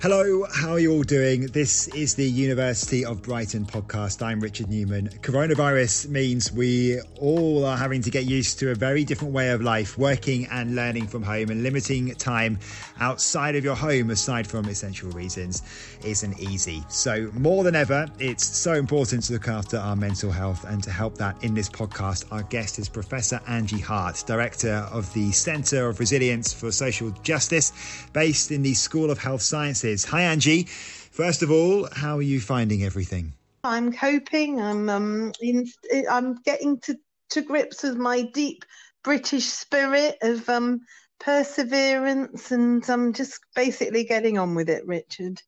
Hello, 0.00 0.46
how 0.54 0.70
are 0.70 0.78
you 0.78 0.92
all 0.92 1.02
doing? 1.02 1.46
This 1.46 1.88
is 1.88 2.14
the 2.14 2.24
University 2.24 3.04
of 3.04 3.20
Brighton 3.20 3.66
podcast. 3.66 4.24
I'm 4.24 4.38
Richard 4.38 4.68
Newman. 4.68 5.08
Coronavirus 5.22 6.08
means 6.08 6.52
we 6.52 7.00
all 7.18 7.64
are 7.64 7.76
having 7.76 8.00
to 8.02 8.10
get 8.10 8.24
used 8.24 8.60
to 8.60 8.70
a 8.70 8.76
very 8.76 9.02
different 9.02 9.34
way 9.34 9.50
of 9.50 9.60
life, 9.60 9.98
working 9.98 10.46
and 10.52 10.76
learning 10.76 11.08
from 11.08 11.24
home, 11.24 11.50
and 11.50 11.64
limiting 11.64 12.14
time 12.14 12.60
outside 13.00 13.56
of 13.56 13.64
your 13.64 13.74
home, 13.74 14.10
aside 14.10 14.46
from 14.46 14.66
essential 14.66 15.10
reasons, 15.10 15.64
isn't 16.04 16.38
easy. 16.38 16.84
So, 16.88 17.32
more 17.34 17.64
than 17.64 17.74
ever, 17.74 18.06
it's 18.20 18.46
so 18.46 18.74
important 18.74 19.24
to 19.24 19.32
look 19.32 19.48
after 19.48 19.78
our 19.78 19.96
mental 19.96 20.30
health. 20.30 20.64
And 20.64 20.80
to 20.84 20.92
help 20.92 21.18
that 21.18 21.42
in 21.42 21.54
this 21.54 21.68
podcast, 21.68 22.24
our 22.30 22.44
guest 22.44 22.78
is 22.78 22.88
Professor 22.88 23.40
Angie 23.48 23.80
Hart, 23.80 24.22
Director 24.28 24.88
of 24.92 25.12
the 25.12 25.32
Centre 25.32 25.88
of 25.88 25.98
Resilience 25.98 26.52
for 26.52 26.70
Social 26.70 27.10
Justice, 27.24 27.72
based 28.12 28.52
in 28.52 28.62
the 28.62 28.74
School 28.74 29.10
of 29.10 29.18
Health 29.18 29.42
Sciences 29.42 29.87
Hi, 29.88 30.22
Angie. 30.22 30.64
First 30.64 31.42
of 31.42 31.50
all, 31.50 31.88
how 31.92 32.18
are 32.18 32.22
you 32.22 32.40
finding 32.40 32.84
everything? 32.84 33.32
I'm 33.64 33.90
coping. 33.90 34.60
I'm 34.60 34.90
um, 34.90 35.32
in, 35.40 35.66
I'm 36.10 36.34
getting 36.42 36.78
to, 36.80 36.96
to 37.30 37.40
grips 37.40 37.82
with 37.82 37.96
my 37.96 38.22
deep 38.22 38.64
British 39.02 39.46
spirit 39.46 40.18
of 40.20 40.46
um, 40.48 40.80
perseverance, 41.18 42.52
and 42.52 42.88
I'm 42.90 43.14
just 43.14 43.40
basically 43.56 44.04
getting 44.04 44.36
on 44.36 44.54
with 44.54 44.68
it, 44.68 44.86
Richard. 44.86 45.40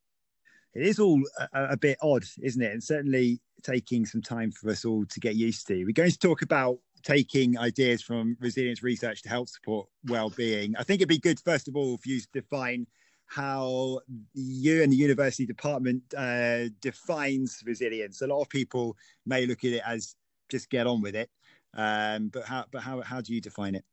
It 0.75 0.87
is 0.87 0.99
all 0.99 1.21
a, 1.53 1.73
a 1.73 1.77
bit 1.77 1.99
odd, 2.01 2.25
isn't 2.43 2.63
it? 2.63 2.73
And 2.73 2.83
certainly 2.83 3.41
taking 3.63 4.07
some 4.07 4.23
time 4.23 4.53
for 4.53 4.71
us 4.71 4.87
all 4.87 5.05
to 5.05 5.21
get 5.21 5.37
used 5.37 5.67
to. 5.67 5.85
We're 5.85 5.93
going 5.93 6.11
to 6.11 6.19
talk 6.19 6.41
about 6.41 6.79
taking 7.03 7.59
ideas 7.59 8.03
from 8.03 8.39
resilience 8.41 8.83
research 8.83 9.21
to 9.23 9.29
help 9.29 9.51
support 9.51 9.87
well-being. 10.07 10.77
I 10.79 10.83
think 10.83 11.01
it'd 11.01 11.09
be 11.09 11.19
good, 11.19 11.41
first 11.41 11.69
of 11.69 11.77
all, 11.77 11.99
for 11.99 12.09
you 12.09 12.21
to 12.21 12.29
define 12.33 12.87
how 13.31 14.01
you 14.35 14.83
and 14.83 14.93
the 14.93 14.97
university 14.97 15.47
department 15.47 16.03
uh, 16.17 16.65
defines 16.81 17.63
resilience. 17.65 18.23
A 18.23 18.27
lot 18.27 18.43
of 18.43 18.49
people 18.49 18.97
may 19.25 19.47
look 19.47 19.65
at 19.65 19.71
it 19.71 19.83
as 19.87 20.17
just 20.51 20.69
get 20.69 20.89
on 20.89 21.01
with 21.01 21.15
it, 21.15 21.31
um, 21.75 22.29
but 22.29 22.45
how 22.45 22.65
but 22.73 22.83
how 22.83 23.01
how 23.03 23.21
do 23.21 23.33
you 23.33 23.41
define 23.41 23.77
it? 23.77 23.85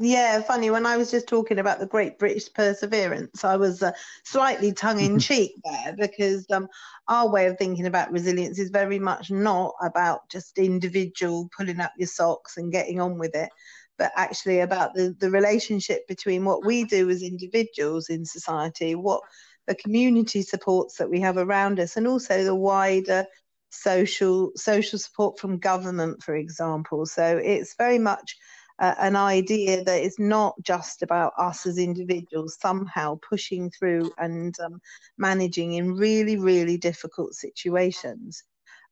Yeah, 0.00 0.42
funny. 0.42 0.70
When 0.70 0.86
I 0.86 0.96
was 0.96 1.10
just 1.10 1.28
talking 1.28 1.60
about 1.60 1.78
the 1.78 1.86
Great 1.86 2.18
British 2.18 2.52
Perseverance, 2.52 3.44
I 3.44 3.56
was 3.56 3.80
uh, 3.82 3.92
slightly 4.24 4.72
tongue 4.72 5.00
in 5.00 5.18
cheek 5.20 5.54
there 5.64 5.94
because 5.96 6.44
um, 6.50 6.66
our 7.06 7.28
way 7.28 7.46
of 7.46 7.58
thinking 7.58 7.86
about 7.86 8.12
resilience 8.12 8.58
is 8.58 8.70
very 8.70 8.98
much 8.98 9.30
not 9.30 9.74
about 9.80 10.28
just 10.28 10.58
individual 10.58 11.48
pulling 11.56 11.78
up 11.78 11.92
your 11.96 12.08
socks 12.08 12.56
and 12.56 12.72
getting 12.72 13.00
on 13.00 13.18
with 13.18 13.36
it, 13.36 13.50
but 13.98 14.12
actually 14.16 14.60
about 14.60 14.94
the, 14.94 15.14
the 15.18 15.30
relationship 15.30 16.06
between 16.06 16.44
what 16.44 16.64
we 16.64 16.84
do 16.84 17.10
as 17.10 17.22
individuals 17.22 18.08
in 18.08 18.24
society, 18.24 18.94
what 18.94 19.22
the 19.66 19.74
community 19.74 20.42
supports 20.42 20.96
that 20.96 21.10
we 21.10 21.20
have 21.20 21.36
around 21.36 21.78
us, 21.80 21.96
and 21.96 22.06
also 22.06 22.44
the 22.44 22.54
wider 22.54 23.26
social 23.70 24.50
social 24.56 24.98
support 24.98 25.38
from 25.38 25.58
government, 25.58 26.22
for 26.22 26.34
example. 26.36 27.04
So 27.04 27.36
it's 27.36 27.74
very 27.76 27.98
much 27.98 28.36
uh, 28.78 28.94
an 28.98 29.16
idea 29.16 29.82
that 29.84 30.02
is 30.02 30.18
not 30.18 30.54
just 30.62 31.02
about 31.02 31.32
us 31.36 31.66
as 31.66 31.78
individuals 31.78 32.56
somehow 32.60 33.18
pushing 33.28 33.70
through 33.70 34.10
and 34.18 34.58
um, 34.60 34.80
managing 35.18 35.74
in 35.74 35.94
really, 35.94 36.36
really 36.38 36.76
difficult 36.76 37.34
situations. 37.34 38.44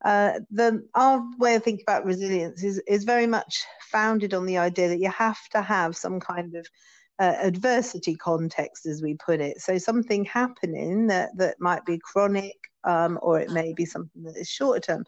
Uh, 0.04 0.40
the 0.50 0.86
our 0.94 1.22
way 1.38 1.54
of 1.54 1.64
thinking 1.64 1.84
about 1.86 2.04
resilience 2.04 2.62
is 2.62 2.80
is 2.86 3.04
very 3.04 3.26
much 3.26 3.64
founded 3.90 4.34
on 4.34 4.46
the 4.46 4.58
idea 4.58 4.88
that 4.88 5.00
you 5.00 5.10
have 5.10 5.38
to 5.50 5.62
have 5.62 5.96
some 5.96 6.20
kind 6.20 6.54
of 6.54 6.66
uh, 7.18 7.34
adversity 7.40 8.14
context, 8.14 8.86
as 8.86 9.02
we 9.02 9.14
put 9.14 9.40
it. 9.40 9.60
So 9.60 9.78
something 9.78 10.24
happening 10.26 11.06
that 11.06 11.30
that 11.38 11.56
might 11.60 11.84
be 11.86 11.98
chronic, 11.98 12.56
um, 12.84 13.18
or 13.22 13.40
it 13.40 13.50
may 13.50 13.72
be 13.72 13.86
something 13.86 14.22
that 14.24 14.36
is 14.36 14.48
short 14.48 14.82
term, 14.82 15.04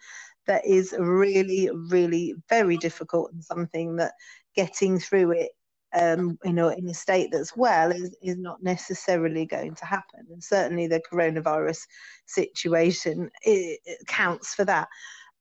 that 0.47 0.65
is 0.67 0.95
really, 0.99 1.71
really 1.91 2.35
very 2.49 2.79
difficult, 2.79 3.31
and 3.33 3.45
something 3.45 3.97
that 3.97 4.13
getting 4.57 4.99
through 4.99 5.33
it 5.33 5.51
um, 5.95 6.39
you 6.45 6.53
know, 6.53 6.69
in 6.69 6.89
a 6.89 6.95
state 6.95 7.31
that's 7.33 7.57
well 7.57 7.91
is, 7.91 8.15
is 8.23 8.37
not 8.37 8.63
necessarily 8.63 9.47
going 9.47 9.75
to 9.75 9.85
happen. 9.85 10.27
And 10.31 10.43
certainly 10.43 10.87
the 10.87 11.03
coronavirus 11.11 11.81
situation 12.27 13.31
it, 13.43 13.81
it 13.85 14.07
counts 14.07 14.55
for 14.55 14.65
that. 14.67 14.89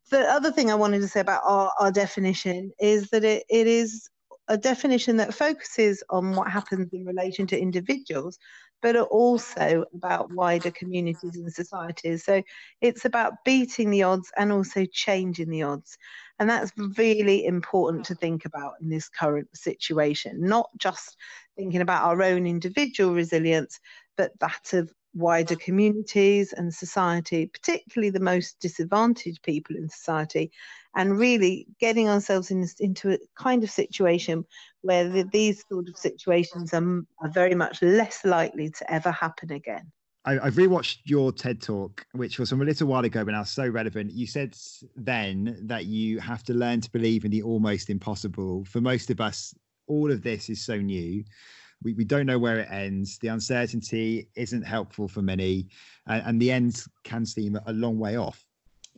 The 0.10 0.22
other 0.22 0.52
thing 0.52 0.72
I 0.72 0.76
wanted 0.76 1.02
to 1.02 1.08
say 1.08 1.20
about 1.20 1.42
our, 1.44 1.72
our 1.80 1.92
definition 1.92 2.72
is 2.80 3.10
that 3.10 3.26
it, 3.26 3.44
it 3.50 3.68
is 3.68 4.10
a 4.48 4.58
definition 4.58 5.18
that 5.18 5.34
focuses 5.34 6.02
on 6.10 6.34
what 6.34 6.50
happens 6.50 6.94
in 6.94 7.06
relation 7.06 7.46
to 7.48 7.60
individuals, 7.60 8.40
but 8.82 8.96
are 8.96 9.04
also 9.06 9.86
about 9.94 10.32
wider 10.32 10.72
communities 10.72 11.36
and 11.36 11.52
societies. 11.52 12.24
So 12.26 12.44
it's 12.82 13.06
about 13.06 13.34
beating 13.46 13.90
the 13.90 14.04
odds 14.04 14.32
and 14.38 14.52
also 14.52 14.86
changing 14.92 15.50
the 15.50 15.64
odds. 15.64 15.98
And 16.40 16.50
that's 16.50 16.72
really 16.98 17.46
important 17.46 18.06
to 18.06 18.16
think 18.16 18.46
about 18.46 18.74
in 18.82 18.90
this 18.90 19.10
current 19.10 19.48
situation, 19.56 20.40
not 20.42 20.70
just 20.78 21.18
thinking 21.56 21.82
about 21.82 22.04
our 22.06 22.22
own 22.22 22.46
individual 22.46 23.14
resilience, 23.14 23.80
but 24.16 24.32
that 24.40 24.74
of 24.74 24.92
wider 25.18 25.56
communities 25.56 26.54
and 26.54 26.74
society, 26.74 27.48
particularly 27.48 28.10
the 28.10 28.20
most 28.20 28.60
disadvantaged 28.60 29.42
people 29.44 29.76
in 29.76 29.90
society, 29.90 30.52
and 30.96 31.18
really 31.18 31.68
getting 31.80 32.08
ourselves 32.08 32.52
in, 32.52 32.68
into 32.80 33.12
a 33.12 33.18
kind 33.36 33.64
of 33.64 33.70
situation 33.70 34.46
where 34.82 35.10
the, 35.10 35.24
these 35.24 35.64
sort 35.70 35.90
of 35.90 35.98
situations 35.98 36.74
are, 36.74 37.02
are 37.22 37.30
very 37.30 37.56
much 37.56 37.82
less 37.82 38.24
likely 38.24 38.70
to 38.70 38.92
ever 38.92 39.12
happen 39.12 39.52
again. 39.52 39.92
I, 40.26 40.34
have 40.34 40.56
rewatched 40.56 40.98
your 41.06 41.32
TED 41.32 41.62
talk, 41.62 42.06
which 42.12 42.38
was 42.38 42.50
from 42.50 42.62
a 42.62 42.66
little 42.66 42.88
while 42.88 43.06
ago, 43.06 43.24
but 43.24 43.32
now 43.32 43.44
so 43.44 43.66
relevant. 43.66 44.12
You 44.12 44.28
said 44.28 44.58
then 44.96 45.58
that 45.64 45.86
you 45.86 46.20
have 46.20 46.44
to 46.44 46.54
learn 46.54 46.82
to 46.82 46.92
believe 46.92 47.24
in 47.24 47.32
the 47.32 47.44
almost 47.44 47.90
impossible. 47.90 48.66
For 48.66 48.82
most 48.82 49.10
of 49.10 49.22
us, 49.22 49.54
all 49.88 50.12
of 50.12 50.24
this 50.24 50.50
is 50.50 50.62
so 50.62 50.78
new. 50.78 51.24
We, 51.84 51.94
we 51.94 52.06
don't 52.06 52.26
know 52.26 52.40
where 52.40 52.60
it 52.60 52.68
ends. 52.72 53.18
The 53.20 53.28
uncertainty 53.30 54.28
isn't 54.36 54.64
helpful 54.64 55.08
for 55.08 55.22
many, 55.22 55.68
and, 56.08 56.24
and 56.26 56.42
the 56.42 56.52
end 56.52 56.84
can 57.04 57.26
seem 57.26 57.58
a 57.66 57.74
long 57.74 58.00
way 58.00 58.18
off. 58.18 58.46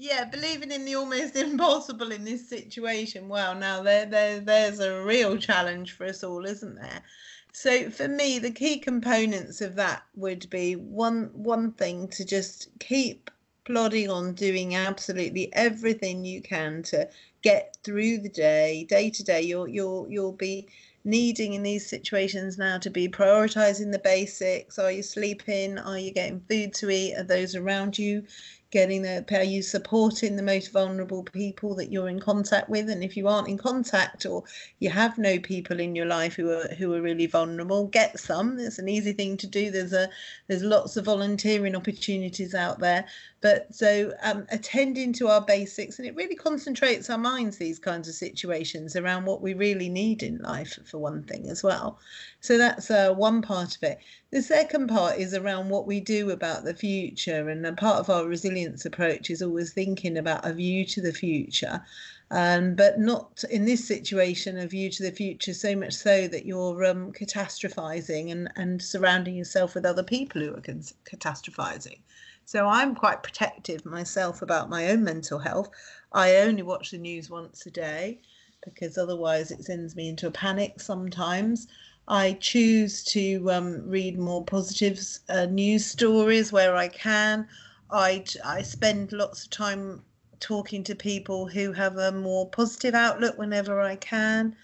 Yeah, 0.01 0.23
believing 0.23 0.72
in 0.72 0.85
the 0.85 0.95
almost 0.95 1.35
impossible 1.35 2.13
in 2.13 2.23
this 2.23 2.47
situation. 2.47 3.28
Well, 3.28 3.53
now 3.53 3.84
there, 3.84 4.06
there, 4.06 4.39
there's 4.39 4.79
a 4.79 5.03
real 5.03 5.38
challenge 5.38 5.91
for 5.91 6.06
us 6.06 6.23
all, 6.23 6.45
isn't 6.45 6.75
there? 6.75 7.03
So 7.51 7.89
for 7.89 8.07
me, 8.07 8.39
the 8.39 8.51
key 8.51 8.79
components 8.79 9.59
of 9.59 9.75
that 9.75 10.03
would 10.16 10.50
be 10.50 10.75
one 10.75 11.31
one 11.34 11.73
thing 11.73 12.07
to 12.09 12.23
just 12.23 12.69
keep 12.79 13.29
plodding 13.66 14.09
on, 14.09 14.34
doing 14.34 14.75
absolutely 14.75 15.51
everything 15.53 16.23
you 16.23 16.41
can 16.41 16.81
to 16.84 17.09
get 17.41 17.78
through 17.84 18.19
the 18.19 18.29
day, 18.29 18.85
day 18.88 19.09
to 19.09 19.23
day. 19.23 19.41
You'll 19.41 19.68
you'll 19.68 20.07
you'll 20.09 20.31
be 20.31 20.69
needing 21.03 21.53
in 21.53 21.63
these 21.63 21.89
situations 21.89 22.57
now 22.57 22.77
to 22.77 22.89
be 22.89 23.07
prioritizing 23.07 23.91
the 23.91 23.99
basics. 23.99 24.77
Are 24.79 24.91
you 24.91 25.03
sleeping? 25.03 25.77
Are 25.77 25.97
you 25.97 26.11
getting 26.11 26.41
food 26.41 26.73
to 26.75 26.89
eat? 26.89 27.15
Are 27.15 27.23
those 27.23 27.55
around 27.55 27.97
you 27.97 28.25
getting 28.72 29.02
the 29.02 29.25
are 29.31 29.44
you 29.44 29.62
supporting 29.62 30.35
the 30.35 30.44
most 30.44 30.72
vulnerable 30.72 31.24
people 31.24 31.74
that 31.75 31.91
you're 31.91 32.09
in 32.09 32.19
contact 32.19 32.69
with. 32.69 32.90
And 32.90 33.03
if 33.03 33.18
you 33.18 33.28
aren't 33.28 33.47
in 33.47 33.57
contact 33.57 34.25
or 34.25 34.44
you 34.80 34.90
have 34.90 35.18
no 35.18 35.40
people 35.40 35.80
in 35.80 35.96
your 35.96 36.06
life 36.06 36.35
who 36.35 36.52
are 36.52 36.68
who 36.75 36.94
are 36.94 37.02
really 37.02 37.25
vulnerable 37.25 37.88
get 37.88 38.19
some. 38.19 38.59
It's 38.59 38.80
an 38.80 38.90
easy 38.90 39.13
thing 39.13 39.38
to 39.38 39.47
do. 39.47 39.72
There's 39.72 39.94
a 39.94 40.09
there's 40.47 40.63
lots 40.63 40.97
of 40.97 41.06
volunteering 41.06 41.75
opportunities 41.75 42.53
out 42.53 42.80
there. 42.80 43.06
But 43.41 43.74
so 43.74 44.13
um, 44.22 44.46
attending 44.50 45.13
to 45.13 45.30
our 45.30 45.41
basics 45.41 45.97
and 45.97 46.07
it 46.07 46.16
really 46.16 46.36
concentrates 46.36 47.09
our 47.09 47.18
minds 47.18 47.57
these 47.57 47.80
kinds 47.80 48.07
of 48.07 48.16
situations 48.16 48.96
around 48.96 49.25
what 49.25 49.41
we 49.41 49.53
really 49.53 49.90
need 49.90 50.22
in 50.24 50.40
life 50.40 50.78
for 50.86 50.97
one 50.97 51.24
thing 51.24 51.50
as 51.50 51.63
well 51.63 52.00
so 52.41 52.57
that's 52.57 52.89
uh, 52.89 53.13
one 53.13 53.41
part 53.41 53.75
of 53.75 53.83
it. 53.83 54.00
The 54.31 54.41
second 54.41 54.88
part 54.88 55.17
is 55.17 55.33
around 55.33 55.69
what 55.69 55.85
we 55.85 56.00
do 56.00 56.29
about 56.31 56.63
the 56.63 56.74
future. 56.74 57.50
And 57.50 57.65
a 57.65 57.74
part 57.74 58.00
of 58.00 58.09
our 58.09 58.25
resilience 58.25 58.86
approach 58.86 59.30
is 59.30 59.41
always 59.41 59.74
thinking 59.74 60.18
about 60.18 60.45
a 60.45 60.53
view 60.53 60.86
to 60.86 61.01
the 61.01 61.12
future. 61.12 61.83
Um, 62.31 62.75
but 62.75 63.00
not 63.00 63.44
in 63.50 63.65
this 63.65 63.86
situation, 63.86 64.57
a 64.57 64.68
view 64.68 64.89
to 64.91 65.03
the 65.03 65.12
future, 65.12 65.53
so 65.53 65.75
much 65.75 65.94
so 65.94 66.27
that 66.27 66.45
you're 66.45 66.86
um, 66.86 67.12
catastrophizing 67.12 68.31
and, 68.31 68.50
and 68.56 68.81
surrounding 68.81 69.36
yourself 69.36 69.75
with 69.75 69.86
other 69.86 70.03
people 70.03 70.41
who 70.41 70.53
are 70.53 70.62
catastrophizing. 70.62 72.00
So 72.45 72.68
I'm 72.68 72.95
quite 72.95 73.24
protective 73.24 73.86
myself 73.86 74.41
about 74.41 74.69
my 74.69 74.89
own 74.91 75.03
mental 75.03 75.39
health. 75.39 75.69
I 76.13 76.38
only 76.38 76.63
watch 76.63 76.91
the 76.91 76.97
news 76.97 77.30
once 77.30 77.65
a 77.65 77.71
day 77.71 78.21
because 78.63 78.97
otherwise 78.97 79.51
it 79.51 79.63
sends 79.63 79.95
me 79.95 80.09
into 80.09 80.27
a 80.27 80.31
panic 80.31 80.80
sometimes. 80.80 81.68
I 82.09 82.33
choose 82.33 83.03
to 83.06 83.51
um, 83.51 83.88
read 83.88 84.17
more 84.17 84.44
positive 84.44 85.00
uh, 85.29 85.45
news 85.45 85.85
stories 85.85 86.51
where 86.51 86.75
I 86.75 86.88
can. 86.88 87.47
I, 87.91 88.25
I 88.44 88.63
spend 88.63 89.11
lots 89.11 89.44
of 89.44 89.51
time 89.51 90.01
talking 90.39 90.83
to 90.85 90.95
people 90.95 91.47
who 91.47 91.71
have 91.73 91.97
a 91.97 92.11
more 92.11 92.50
positive 92.50 92.95
outlook 92.95 93.38
whenever 93.38 93.79
I 93.79 93.95
can, 93.95 94.56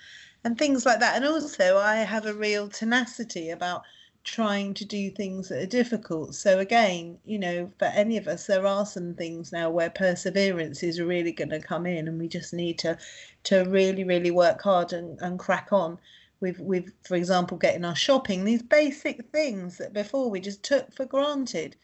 and 0.43 0.57
things 0.57 0.87
like 0.87 0.99
that. 1.01 1.15
And 1.17 1.25
also, 1.25 1.77
I 1.77 1.97
have 1.97 2.25
a 2.25 2.33
real 2.33 2.67
tenacity 2.67 3.51
about 3.51 3.83
trying 4.23 4.73
to 4.73 4.85
do 4.85 5.11
things 5.11 5.49
that 5.49 5.61
are 5.61 5.67
difficult. 5.67 6.33
So 6.33 6.57
again, 6.57 7.19
you 7.25 7.37
know, 7.37 7.71
for 7.77 7.85
any 7.85 8.17
of 8.17 8.27
us, 8.27 8.47
there 8.47 8.65
are 8.65 8.87
some 8.87 9.13
things 9.13 9.51
now 9.51 9.69
where 9.69 9.91
perseverance 9.91 10.81
is 10.81 10.99
really 10.99 11.31
going 11.31 11.49
to 11.49 11.59
come 11.59 11.85
in, 11.85 12.07
and 12.07 12.19
we 12.19 12.27
just 12.27 12.53
need 12.53 12.79
to 12.79 12.97
to 13.43 13.65
really, 13.65 14.03
really 14.03 14.31
work 14.31 14.63
hard 14.63 14.93
and, 14.93 15.19
and 15.21 15.37
crack 15.37 15.67
on. 15.71 15.99
With, 16.45 16.59
with, 16.59 16.93
for 17.03 17.15
example, 17.15 17.57
getting 17.57 17.85
our 17.85 17.95
shopping, 17.95 18.43
these 18.43 18.61
basic 18.61 19.31
things 19.31 19.77
that 19.77 19.93
before 19.93 20.29
we 20.29 20.39
just 20.39 20.63
took 20.63 20.93
for 20.93 21.05
granted. 21.05 21.75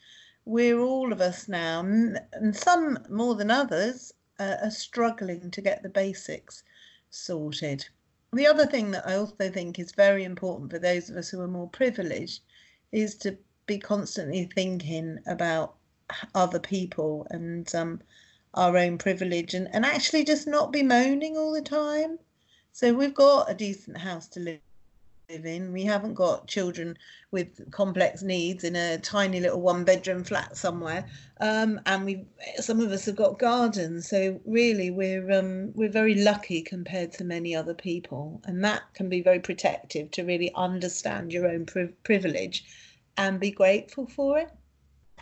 We're 0.44 0.80
all 0.80 1.12
of 1.12 1.20
us 1.20 1.48
now, 1.48 1.80
and 1.80 2.56
some 2.56 2.98
more 3.08 3.34
than 3.34 3.50
others, 3.50 4.12
uh, 4.38 4.56
are 4.62 4.70
struggling 4.70 5.50
to 5.50 5.60
get 5.60 5.82
the 5.82 5.88
basics 5.88 6.64
sorted 7.10 7.86
the 8.34 8.46
other 8.46 8.64
thing 8.64 8.92
that 8.92 9.06
I 9.06 9.16
also 9.16 9.50
think 9.50 9.78
is 9.78 9.92
very 9.92 10.24
important 10.24 10.70
for 10.70 10.78
those 10.78 11.10
of 11.10 11.16
us 11.16 11.28
who 11.28 11.40
are 11.42 11.48
more 11.48 11.68
privileged 11.68 12.40
is 12.90 13.14
to 13.16 13.36
be 13.66 13.78
constantly 13.78 14.46
thinking 14.54 15.18
about 15.26 15.74
other 16.34 16.58
people 16.58 17.26
and 17.30 17.72
um, 17.74 18.00
our 18.54 18.76
own 18.76 18.96
privilege 18.96 19.52
and, 19.54 19.68
and 19.74 19.84
actually 19.84 20.24
just 20.24 20.46
not 20.46 20.72
be 20.72 20.82
moaning 20.82 21.36
all 21.36 21.52
the 21.52 21.62
time. 21.62 22.18
So 22.72 22.94
we've 22.94 23.14
got 23.14 23.50
a 23.50 23.54
decent 23.54 23.98
house 23.98 24.28
to 24.28 24.40
live 24.40 24.60
in. 25.28 25.72
We 25.72 25.84
haven't 25.84 26.14
got 26.14 26.48
children 26.48 26.96
with 27.30 27.70
complex 27.70 28.22
needs 28.22 28.64
in 28.64 28.76
a 28.76 28.98
tiny 28.98 29.40
little 29.40 29.60
one 29.60 29.84
bedroom 29.84 30.24
flat 30.24 30.56
somewhere. 30.56 31.06
Um, 31.40 31.80
and 31.86 32.04
we 32.04 32.24
some 32.56 32.80
of 32.80 32.90
us 32.90 33.04
have 33.06 33.16
got 33.16 33.38
gardens. 33.38 34.08
So 34.08 34.40
really 34.46 34.90
we're 34.90 35.30
um, 35.32 35.72
we're 35.74 35.90
very 35.90 36.14
lucky 36.14 36.62
compared 36.62 37.12
to 37.12 37.24
many 37.24 37.54
other 37.54 37.74
people. 37.74 38.40
And 38.44 38.64
that 38.64 38.82
can 38.94 39.08
be 39.08 39.22
very 39.22 39.40
protective 39.40 40.10
to 40.12 40.24
really 40.24 40.50
understand 40.54 41.32
your 41.32 41.46
own 41.46 41.66
pri- 41.66 41.94
privilege 42.04 42.64
and 43.18 43.38
be 43.38 43.50
grateful 43.50 44.06
for 44.06 44.38
it. 44.38 44.50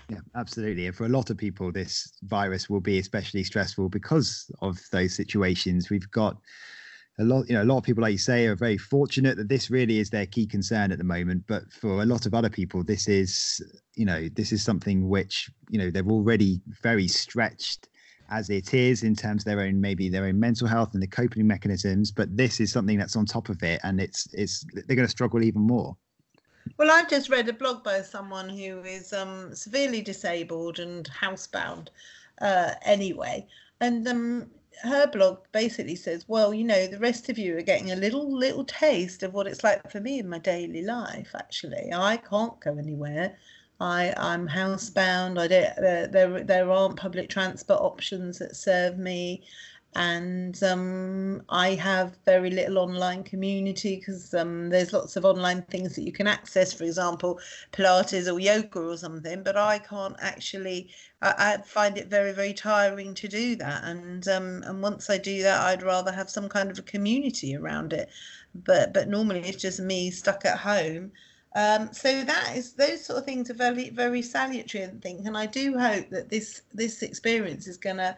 Yeah, 0.08 0.19
absolutely. 0.35 0.87
And 0.87 0.96
for 0.96 1.06
a 1.06 1.08
lot 1.11 1.31
of 1.31 1.37
people, 1.37 1.70
this 1.70 2.12
virus 2.23 2.70
will 2.70 2.81
be 2.81 2.99
especially 2.99 3.44
stressful 3.44 3.88
because 3.88 4.50
of 4.61 4.79
those 4.91 5.14
situations. 5.14 5.91
We've 5.91 6.11
got 6.11 6.37
a 7.18 7.24
lot 7.24 7.48
you 7.48 7.54
know 7.54 7.62
a 7.62 7.64
lot 7.64 7.78
of 7.78 7.84
people 7.84 8.02
like 8.02 8.12
you 8.12 8.18
say 8.18 8.46
are 8.46 8.56
very 8.56 8.78
fortunate 8.78 9.36
that 9.36 9.48
this 9.48 9.70
really 9.70 9.98
is 9.98 10.10
their 10.10 10.26
key 10.26 10.46
concern 10.46 10.92
at 10.92 10.98
the 10.98 11.04
moment 11.04 11.44
but 11.46 11.70
for 11.72 12.02
a 12.02 12.06
lot 12.06 12.24
of 12.26 12.34
other 12.34 12.48
people 12.48 12.82
this 12.84 13.08
is 13.08 13.60
you 13.94 14.04
know 14.04 14.28
this 14.34 14.52
is 14.52 14.62
something 14.62 15.08
which 15.08 15.50
you 15.68 15.78
know 15.78 15.90
they're 15.90 16.04
already 16.04 16.60
very 16.82 17.08
stretched 17.08 17.88
as 18.30 18.48
it 18.48 18.74
is 18.74 19.02
in 19.02 19.14
terms 19.14 19.42
of 19.42 19.46
their 19.46 19.60
own 19.60 19.80
maybe 19.80 20.08
their 20.08 20.24
own 20.24 20.38
mental 20.38 20.66
health 20.66 20.94
and 20.94 21.02
the 21.02 21.06
coping 21.06 21.46
mechanisms 21.46 22.10
but 22.10 22.34
this 22.36 22.60
is 22.60 22.72
something 22.72 22.98
that's 22.98 23.16
on 23.16 23.26
top 23.26 23.48
of 23.48 23.62
it 23.62 23.80
and 23.82 24.00
it's 24.00 24.28
it's 24.32 24.64
they're 24.72 24.96
going 24.96 25.06
to 25.06 25.08
struggle 25.08 25.42
even 25.42 25.62
more. 25.62 25.96
Well 26.78 26.90
i've 26.90 27.10
just 27.10 27.30
read 27.30 27.48
a 27.48 27.52
blog 27.52 27.82
by 27.82 28.02
someone 28.02 28.48
who 28.48 28.80
is 28.82 29.12
um, 29.12 29.54
severely 29.54 30.02
disabled 30.02 30.78
and 30.78 31.08
housebound 31.10 31.88
uh, 32.40 32.74
anyway 32.84 33.46
and 33.80 34.06
um, 34.06 34.50
her 34.82 35.06
blog 35.06 35.38
basically 35.53 35.97
says, 35.97 36.25
well, 36.29 36.53
you 36.55 36.65
know, 36.65 36.87
the 36.87 36.99
rest 36.99 37.29
of 37.29 37.38
you 37.38 37.56
are 37.56 37.62
getting 37.62 37.91
a 37.93 37.97
little 37.97 38.37
little 38.37 38.65
taste 38.65 39.23
of 39.23 39.35
what 39.35 39.47
it's 39.47 39.65
like 39.65 39.91
for 39.91 40.00
me 40.00 40.19
in 40.19 40.29
my 40.29 40.38
daily 40.38 40.82
life. 40.82 41.31
Actually, 41.35 41.91
I 41.93 42.17
can't 42.19 42.59
go 42.61 42.77
anywhere. 42.77 43.37
I 43.81 44.15
I'm 44.17 44.49
housebound. 44.49 45.38
I 45.38 45.49
don't. 45.49 46.12
There 46.12 46.44
there 46.44 46.71
aren't 46.71 46.97
public 46.97 47.29
transport 47.31 47.81
options 47.81 48.38
that 48.38 48.56
serve 48.56 48.99
me 48.99 49.43
and 49.96 50.62
um, 50.62 51.42
I 51.48 51.75
have 51.75 52.16
very 52.25 52.50
little 52.50 52.78
online 52.78 53.25
community 53.25 53.96
because 53.96 54.32
um, 54.34 54.69
there's 54.70 54.92
lots 54.92 55.16
of 55.16 55.25
online 55.25 55.62
things 55.62 55.96
that 55.96 56.02
you 56.02 56.12
can 56.12 56.28
access, 56.28 56.72
for 56.72 56.84
example, 56.84 57.40
Pilates 57.72 58.32
or 58.32 58.38
yoga 58.38 58.78
or 58.78 58.96
something. 58.96 59.42
But 59.42 59.56
I 59.56 59.78
can't 59.78 60.16
actually. 60.20 60.90
I, 61.22 61.34
I 61.38 61.62
find 61.62 61.98
it 61.98 62.08
very 62.08 62.32
very 62.32 62.54
tiring 62.54 63.14
to 63.14 63.26
do 63.26 63.56
that, 63.56 63.82
and 63.84 64.26
um, 64.28 64.62
and 64.64 64.81
once 64.81 65.10
I 65.10 65.19
do 65.19 65.42
that, 65.42 65.60
I'd 65.60 65.82
rather 65.82 66.12
have 66.12 66.31
some 66.31 66.48
kind 66.48 66.70
of 66.70 66.78
a 66.78 66.82
community 66.82 67.56
around 67.56 67.93
it. 67.93 68.10
But 68.54 68.94
but 68.94 69.08
normally 69.08 69.40
it's 69.40 69.60
just 69.60 69.81
me 69.81 70.12
stuck 70.12 70.44
at 70.44 70.58
home. 70.58 71.10
Um, 71.56 71.93
so 71.93 72.22
that 72.22 72.52
is 72.56 72.75
those 72.75 73.04
sort 73.04 73.19
of 73.19 73.25
things 73.25 73.50
are 73.50 73.54
very 73.54 73.90
very 73.90 74.22
salutary, 74.22 74.84
I 74.84 74.88
think, 75.02 75.26
and 75.26 75.36
I 75.36 75.46
do 75.46 75.76
hope 75.76 76.10
that 76.10 76.31
this 76.31 76.62
this 76.72 77.02
experience 77.02 77.66
is 77.66 77.76
going 77.76 77.96
to 77.96 78.16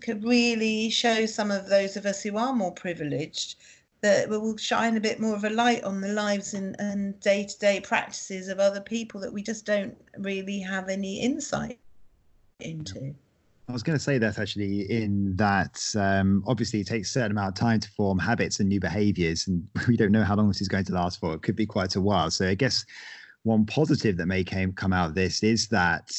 could 0.00 0.24
really 0.24 0.90
show 0.90 1.26
some 1.26 1.50
of 1.50 1.68
those 1.68 1.96
of 1.96 2.06
us 2.06 2.22
who 2.22 2.36
are 2.36 2.52
more 2.52 2.72
privileged 2.72 3.56
that 4.02 4.28
will 4.28 4.56
shine 4.56 4.96
a 4.96 5.00
bit 5.00 5.20
more 5.20 5.34
of 5.34 5.44
a 5.44 5.50
light 5.50 5.82
on 5.82 6.00
the 6.00 6.08
lives 6.08 6.54
and, 6.54 6.76
and 6.78 7.18
day-to-day 7.20 7.80
practices 7.80 8.48
of 8.48 8.58
other 8.58 8.80
people 8.80 9.20
that 9.20 9.32
we 9.32 9.42
just 9.42 9.64
don't 9.64 9.96
really 10.18 10.60
have 10.60 10.88
any 10.88 11.20
insight 11.20 11.78
into. 12.60 13.14
I 13.68 13.72
was 13.72 13.82
going 13.82 13.98
to 13.98 14.02
say 14.02 14.18
that 14.18 14.38
actually, 14.38 14.82
in 14.90 15.34
that 15.36 15.82
um, 15.96 16.44
obviously 16.46 16.80
it 16.80 16.86
takes 16.86 17.10
a 17.10 17.12
certain 17.14 17.32
amount 17.32 17.48
of 17.48 17.54
time 17.54 17.80
to 17.80 17.90
form 17.90 18.18
habits 18.18 18.60
and 18.60 18.68
new 18.68 18.78
behaviors, 18.78 19.48
and 19.48 19.66
we 19.88 19.96
don't 19.96 20.12
know 20.12 20.22
how 20.22 20.36
long 20.36 20.48
this 20.48 20.60
is 20.60 20.68
going 20.68 20.84
to 20.84 20.92
last 20.92 21.18
for. 21.18 21.34
It 21.34 21.42
could 21.42 21.56
be 21.56 21.66
quite 21.66 21.96
a 21.96 22.00
while. 22.00 22.30
So 22.30 22.46
I 22.46 22.54
guess 22.54 22.84
one 23.42 23.66
positive 23.66 24.16
that 24.18 24.26
may 24.26 24.44
came 24.44 24.72
come 24.72 24.92
out 24.92 25.08
of 25.08 25.14
this 25.14 25.42
is 25.42 25.66
that 25.68 26.12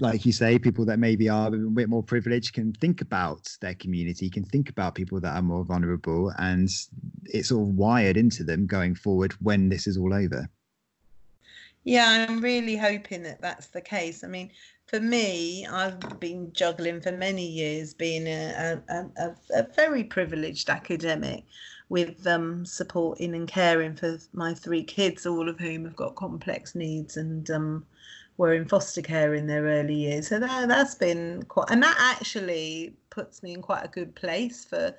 like 0.00 0.26
you 0.26 0.32
say, 0.32 0.58
people 0.58 0.84
that 0.86 0.98
maybe 0.98 1.28
are 1.28 1.48
a 1.48 1.50
bit 1.50 1.88
more 1.88 2.02
privileged 2.02 2.52
can 2.52 2.72
think 2.72 3.00
about 3.00 3.48
their 3.60 3.74
community, 3.74 4.28
can 4.28 4.44
think 4.44 4.68
about 4.68 4.94
people 4.94 5.20
that 5.20 5.36
are 5.36 5.42
more 5.42 5.64
vulnerable, 5.64 6.32
and 6.38 6.68
it's 7.26 7.52
all 7.52 7.66
wired 7.66 8.16
into 8.16 8.42
them 8.42 8.66
going 8.66 8.94
forward 8.94 9.32
when 9.40 9.68
this 9.68 9.86
is 9.86 9.96
all 9.96 10.12
over. 10.12 10.48
Yeah, 11.84 12.26
I'm 12.28 12.40
really 12.40 12.76
hoping 12.76 13.22
that 13.24 13.40
that's 13.40 13.68
the 13.68 13.80
case. 13.80 14.24
I 14.24 14.26
mean, 14.26 14.50
for 14.86 15.00
me, 15.00 15.66
I've 15.66 16.18
been 16.18 16.52
juggling 16.52 17.00
for 17.00 17.12
many 17.12 17.46
years, 17.46 17.94
being 17.94 18.26
a, 18.26 18.80
a, 18.88 19.06
a, 19.22 19.34
a 19.54 19.66
very 19.74 20.02
privileged 20.02 20.70
academic 20.70 21.44
with 21.88 22.26
um, 22.26 22.64
supporting 22.64 23.34
and 23.34 23.46
caring 23.46 23.94
for 23.94 24.18
my 24.32 24.54
three 24.54 24.82
kids, 24.82 25.26
all 25.26 25.48
of 25.48 25.60
whom 25.60 25.84
have 25.84 25.94
got 25.94 26.16
complex 26.16 26.74
needs 26.74 27.16
and 27.16 27.50
um, 27.50 27.84
were 28.36 28.52
in 28.52 28.66
foster 28.66 29.02
care 29.02 29.34
in 29.34 29.46
their 29.46 29.64
early 29.64 29.94
years. 29.94 30.28
So 30.28 30.38
that, 30.38 30.68
that's 30.68 30.94
been 30.94 31.44
quite, 31.44 31.70
and 31.70 31.82
that 31.82 31.96
actually 31.98 32.94
puts 33.10 33.42
me 33.42 33.52
in 33.54 33.62
quite 33.62 33.84
a 33.84 33.88
good 33.88 34.14
place 34.14 34.64
for 34.64 34.94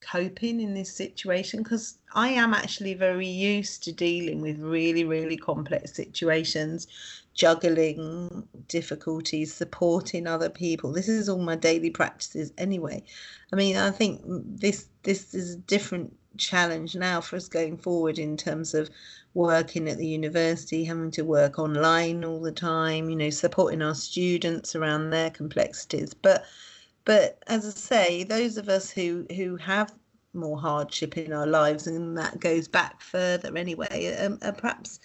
coping 0.00 0.60
in 0.60 0.74
this 0.74 0.92
situation 0.92 1.62
because 1.62 1.98
I 2.14 2.28
am 2.28 2.54
actually 2.54 2.94
very 2.94 3.26
used 3.26 3.84
to 3.84 3.92
dealing 3.92 4.40
with 4.40 4.58
really, 4.58 5.04
really 5.04 5.36
complex 5.36 5.92
situations, 5.92 6.86
juggling 7.34 8.48
difficulties, 8.68 9.54
supporting 9.54 10.26
other 10.26 10.50
people. 10.50 10.92
This 10.92 11.08
is 11.08 11.28
all 11.28 11.38
my 11.38 11.56
daily 11.56 11.90
practices 11.90 12.52
anyway. 12.58 13.02
I 13.52 13.56
mean, 13.56 13.76
I 13.76 13.90
think 13.90 14.22
this 14.24 14.86
this 15.02 15.34
is 15.34 15.54
a 15.54 15.58
different 15.58 16.16
challenge 16.40 16.96
now 16.96 17.20
for 17.20 17.36
us 17.36 17.48
going 17.48 17.76
forward 17.76 18.18
in 18.18 18.36
terms 18.36 18.74
of 18.74 18.90
working 19.34 19.88
at 19.88 19.98
the 19.98 20.06
university, 20.06 20.84
having 20.84 21.10
to 21.12 21.22
work 21.22 21.58
online 21.58 22.24
all 22.24 22.40
the 22.40 22.52
time, 22.52 23.08
you 23.08 23.16
know, 23.16 23.30
supporting 23.30 23.82
our 23.82 23.94
students 23.94 24.74
around 24.74 25.10
their 25.10 25.30
complexities. 25.30 26.14
But 26.14 26.44
but 27.04 27.38
as 27.46 27.66
I 27.66 27.70
say, 27.70 28.24
those 28.24 28.56
of 28.56 28.68
us 28.68 28.90
who 28.90 29.26
who 29.36 29.56
have 29.56 29.92
more 30.32 30.58
hardship 30.60 31.16
in 31.16 31.32
our 31.32 31.46
lives, 31.46 31.86
and 31.86 32.16
that 32.16 32.40
goes 32.40 32.68
back 32.68 33.00
further 33.00 33.56
anyway, 33.56 34.16
um, 34.18 34.38
are 34.42 34.52
perhaps 34.52 35.00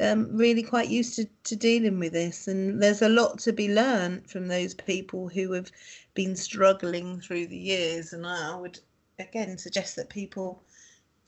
um, 0.00 0.36
really 0.36 0.62
quite 0.62 0.88
used 0.88 1.16
to, 1.16 1.26
to 1.44 1.56
dealing 1.56 1.98
with 1.98 2.12
this. 2.12 2.48
And 2.48 2.80
there's 2.82 3.02
a 3.02 3.08
lot 3.08 3.38
to 3.40 3.52
be 3.52 3.72
learned 3.72 4.30
from 4.30 4.46
those 4.46 4.74
people 4.74 5.28
who 5.28 5.52
have 5.52 5.70
been 6.14 6.36
struggling 6.36 7.20
through 7.20 7.48
the 7.48 7.58
years. 7.58 8.12
And 8.12 8.26
I 8.26 8.56
would 8.56 8.78
again 9.18 9.58
suggest 9.58 9.96
that 9.96 10.08
people 10.08 10.62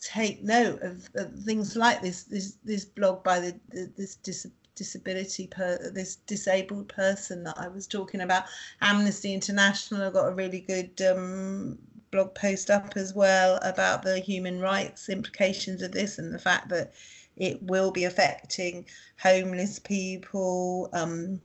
take 0.00 0.42
note 0.42 0.80
of, 0.82 1.08
of 1.14 1.32
things 1.40 1.76
like 1.76 2.02
this 2.02 2.24
this 2.24 2.56
this 2.64 2.84
blog 2.84 3.22
by 3.22 3.38
the, 3.40 3.60
the 3.70 3.90
this 3.96 4.16
dis, 4.16 4.46
disability 4.74 5.46
per 5.46 5.90
this 5.92 6.16
disabled 6.16 6.88
person 6.88 7.44
that 7.44 7.58
I 7.58 7.68
was 7.68 7.86
talking 7.86 8.22
about. 8.22 8.44
Amnesty 8.80 9.34
International 9.34 10.00
have 10.00 10.14
got 10.14 10.28
a 10.28 10.34
really 10.34 10.60
good 10.60 11.00
um, 11.02 11.78
blog 12.10 12.34
post 12.34 12.70
up 12.70 12.94
as 12.96 13.14
well 13.14 13.58
about 13.62 14.02
the 14.02 14.18
human 14.18 14.58
rights 14.60 15.08
implications 15.08 15.82
of 15.82 15.92
this 15.92 16.18
and 16.18 16.32
the 16.32 16.38
fact 16.38 16.68
that 16.70 16.92
it 17.36 17.62
will 17.62 17.90
be 17.90 18.04
affecting 18.04 18.86
homeless 19.18 19.78
people, 19.78 20.88
um, 20.92 21.40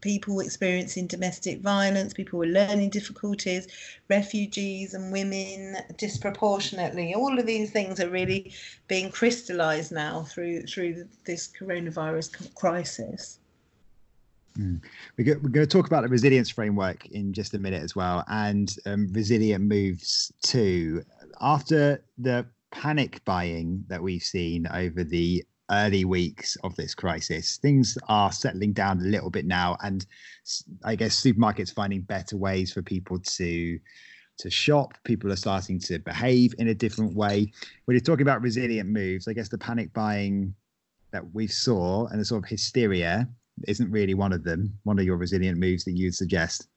people 0.00 0.40
experiencing 0.40 1.06
domestic 1.06 1.60
violence, 1.60 2.12
people 2.12 2.38
with 2.38 2.50
learning 2.50 2.90
difficulties, 2.90 3.68
refugees 4.08 4.94
and 4.94 5.12
women 5.12 5.76
disproportionately. 5.96 7.14
All 7.14 7.38
of 7.38 7.46
these 7.46 7.70
things 7.70 8.00
are 8.00 8.08
really 8.08 8.52
being 8.88 9.10
crystallized 9.10 9.92
now 9.92 10.22
through 10.22 10.62
through 10.62 11.06
this 11.24 11.48
coronavirus 11.58 12.54
crisis. 12.54 13.38
Mm. 14.58 14.82
We're, 15.16 15.36
going 15.36 15.52
to 15.52 15.66
talk 15.66 15.86
about 15.86 16.02
the 16.02 16.08
resilience 16.08 16.50
framework 16.50 17.06
in 17.06 17.32
just 17.32 17.54
a 17.54 17.58
minute 17.58 17.82
as 17.82 17.94
well, 17.94 18.24
and 18.28 18.74
um, 18.86 19.08
resilient 19.12 19.64
moves 19.64 20.32
too. 20.42 21.02
After 21.40 22.02
the 22.18 22.46
panic 22.70 23.24
buying 23.24 23.84
that 23.88 24.02
we've 24.02 24.22
seen 24.22 24.66
over 24.68 25.04
the 25.04 25.44
early 25.70 26.04
weeks 26.04 26.56
of 26.64 26.74
this 26.76 26.94
crisis. 26.94 27.58
Things 27.58 27.96
are 28.08 28.32
settling 28.32 28.72
down 28.72 29.00
a 29.00 29.04
little 29.04 29.30
bit 29.30 29.46
now, 29.46 29.76
and 29.82 30.04
I 30.84 30.96
guess 30.96 31.22
supermarkets 31.22 31.72
finding 31.72 32.02
better 32.02 32.36
ways 32.36 32.72
for 32.72 32.82
people 32.82 33.18
to 33.18 33.78
to 34.38 34.50
shop. 34.50 34.94
People 35.04 35.30
are 35.32 35.36
starting 35.36 35.78
to 35.80 35.98
behave 35.98 36.54
in 36.58 36.68
a 36.68 36.74
different 36.74 37.14
way. 37.14 37.52
When 37.84 37.94
you're 37.94 38.00
talking 38.00 38.22
about 38.22 38.42
resilient 38.42 38.88
moves, 38.88 39.28
I 39.28 39.34
guess 39.34 39.48
the 39.48 39.58
panic 39.58 39.92
buying 39.92 40.54
that 41.12 41.34
we 41.34 41.46
saw 41.46 42.06
and 42.06 42.20
the 42.20 42.24
sort 42.24 42.44
of 42.44 42.48
hysteria 42.48 43.28
isn't 43.68 43.90
really 43.90 44.14
one 44.14 44.32
of 44.32 44.44
them. 44.44 44.78
One 44.84 44.98
of 44.98 45.04
your 45.04 45.16
resilient 45.16 45.58
moves 45.58 45.84
that 45.84 45.92
you'd 45.92 46.14
suggest. 46.14 46.68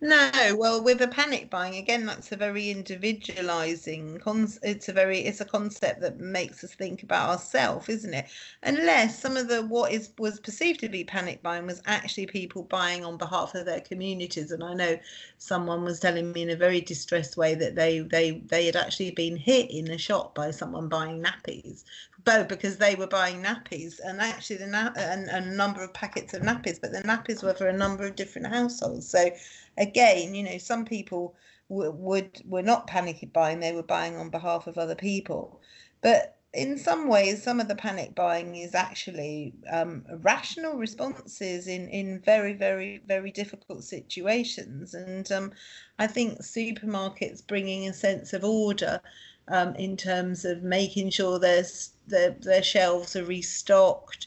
No, 0.00 0.54
well, 0.58 0.82
with 0.82 1.00
a 1.00 1.08
panic 1.08 1.48
buying, 1.48 1.74
again, 1.76 2.04
that's 2.06 2.30
a 2.30 2.36
very 2.36 2.70
individualizing. 2.70 4.20
It's 4.62 4.88
a 4.90 4.92
very, 4.92 5.20
it's 5.20 5.40
a 5.40 5.44
concept 5.46 6.00
that 6.02 6.18
makes 6.20 6.62
us 6.62 6.74
think 6.74 7.02
about 7.02 7.30
ourselves, 7.30 7.88
isn't 7.88 8.12
it? 8.12 8.26
Unless 8.62 9.18
some 9.18 9.36
of 9.38 9.48
the 9.48 9.62
what 9.66 9.92
is 9.92 10.10
was 10.18 10.38
perceived 10.40 10.80
to 10.80 10.90
be 10.90 11.02
panic 11.04 11.42
buying 11.42 11.66
was 11.66 11.80
actually 11.86 12.26
people 12.26 12.64
buying 12.64 13.04
on 13.06 13.16
behalf 13.16 13.54
of 13.54 13.64
their 13.64 13.80
communities. 13.80 14.50
And 14.52 14.62
I 14.62 14.74
know 14.74 14.98
someone 15.38 15.82
was 15.82 15.98
telling 16.00 16.30
me 16.32 16.42
in 16.42 16.50
a 16.50 16.56
very 16.56 16.82
distressed 16.82 17.36
way 17.38 17.54
that 17.54 17.74
they 17.74 18.00
they 18.00 18.32
they 18.40 18.66
had 18.66 18.76
actually 18.76 19.12
been 19.12 19.36
hit 19.36 19.70
in 19.70 19.90
a 19.90 19.98
shop 19.98 20.34
by 20.34 20.50
someone 20.50 20.88
buying 20.88 21.22
nappies 21.22 21.84
both 22.26 22.48
because 22.48 22.78
they 22.78 22.96
were 22.96 23.08
buying 23.08 23.42
nappies 23.42 24.00
and 24.04 24.20
actually 24.20 24.58
the 24.58 24.68
na- 24.68 24.92
and 24.96 25.28
a 25.30 25.40
number 25.40 25.82
of 25.84 25.94
packets 25.94 26.34
of 26.34 26.42
nappies, 26.42 26.80
but 26.80 26.92
the 26.92 27.02
nappies 27.02 27.42
were 27.44 27.54
for 27.54 27.68
a 27.68 27.74
number 27.78 28.06
of 28.06 28.16
different 28.16 28.48
households. 28.48 29.08
So 29.10 29.30
again, 29.78 30.34
you 30.34 30.44
know, 30.44 30.58
some 30.58 30.84
people 30.84 31.36
w- 31.70 31.92
would 31.92 32.42
were 32.46 32.62
not 32.62 32.88
panic 32.88 33.32
buying; 33.32 33.60
they 33.60 33.72
were 33.72 33.84
buying 33.84 34.16
on 34.16 34.30
behalf 34.30 34.68
of 34.68 34.78
other 34.78 34.96
people. 34.96 35.60
But 36.02 36.36
in 36.54 36.78
some 36.78 37.08
ways, 37.08 37.42
some 37.42 37.60
of 37.60 37.68
the 37.68 37.76
panic 37.76 38.14
buying 38.14 38.56
is 38.56 38.74
actually 38.74 39.54
um, 39.70 40.04
rational 40.22 40.74
responses 40.76 41.68
in 41.68 41.88
in 41.88 42.20
very, 42.20 42.54
very, 42.54 43.02
very 43.06 43.30
difficult 43.32 43.84
situations. 43.84 44.94
And 44.94 45.30
um, 45.32 45.52
I 45.98 46.08
think 46.08 46.40
supermarkets 46.40 47.46
bringing 47.46 47.88
a 47.88 47.94
sense 47.94 48.32
of 48.34 48.44
order 48.44 49.00
um, 49.48 49.74
in 49.76 49.96
terms 49.96 50.44
of 50.44 50.62
making 50.62 51.10
sure 51.10 51.38
their, 51.38 51.64
their 52.06 52.30
their 52.40 52.62
shelves 52.62 53.14
are 53.16 53.24
restocked 53.24 54.26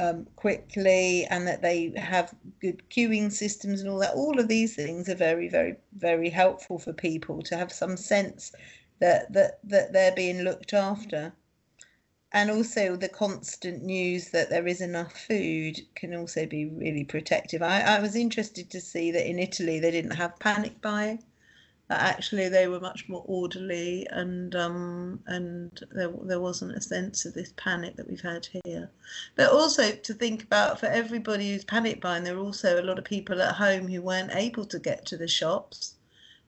um, 0.00 0.26
quickly 0.36 1.24
and 1.26 1.46
that 1.46 1.62
they 1.62 1.92
have 1.96 2.34
good 2.60 2.82
queuing 2.90 3.30
systems 3.30 3.80
and 3.80 3.90
all 3.90 3.98
that. 3.98 4.14
All 4.14 4.38
of 4.40 4.48
these 4.48 4.74
things 4.74 5.08
are 5.08 5.14
very, 5.14 5.48
very, 5.48 5.76
very 5.96 6.30
helpful 6.30 6.78
for 6.78 6.92
people 6.92 7.42
to 7.42 7.56
have 7.56 7.72
some 7.72 7.96
sense 7.96 8.52
that 9.00 9.32
that 9.32 9.58
that 9.64 9.92
they're 9.92 10.14
being 10.14 10.42
looked 10.42 10.72
after. 10.72 11.32
And 12.32 12.50
also 12.50 12.96
the 12.96 13.08
constant 13.08 13.84
news 13.84 14.30
that 14.30 14.50
there 14.50 14.66
is 14.66 14.80
enough 14.80 15.16
food 15.16 15.80
can 15.94 16.12
also 16.16 16.46
be 16.46 16.64
really 16.66 17.04
protective. 17.04 17.62
I, 17.62 17.82
I 17.82 18.00
was 18.00 18.16
interested 18.16 18.70
to 18.70 18.80
see 18.80 19.12
that 19.12 19.28
in 19.28 19.38
Italy 19.38 19.78
they 19.78 19.92
didn't 19.92 20.16
have 20.16 20.40
panic 20.40 20.80
buying 20.80 21.22
that 21.88 22.00
actually 22.00 22.48
they 22.48 22.66
were 22.66 22.80
much 22.80 23.08
more 23.08 23.22
orderly 23.26 24.06
and 24.10 24.54
um, 24.54 25.20
and 25.26 25.84
there, 25.92 26.12
there 26.22 26.40
wasn't 26.40 26.72
a 26.72 26.80
sense 26.80 27.24
of 27.26 27.34
this 27.34 27.52
panic 27.56 27.96
that 27.96 28.08
we've 28.08 28.20
had 28.20 28.48
here. 28.64 28.90
But 29.36 29.50
also 29.50 29.92
to 29.92 30.14
think 30.14 30.42
about 30.42 30.80
for 30.80 30.86
everybody 30.86 31.52
who's 31.52 31.64
panic 31.64 32.00
buying, 32.00 32.24
there 32.24 32.36
are 32.36 32.40
also 32.40 32.80
a 32.80 32.84
lot 32.84 32.98
of 32.98 33.04
people 33.04 33.42
at 33.42 33.56
home 33.56 33.88
who 33.88 34.00
weren't 34.00 34.34
able 34.34 34.64
to 34.66 34.78
get 34.78 35.04
to 35.06 35.16
the 35.16 35.28
shops 35.28 35.93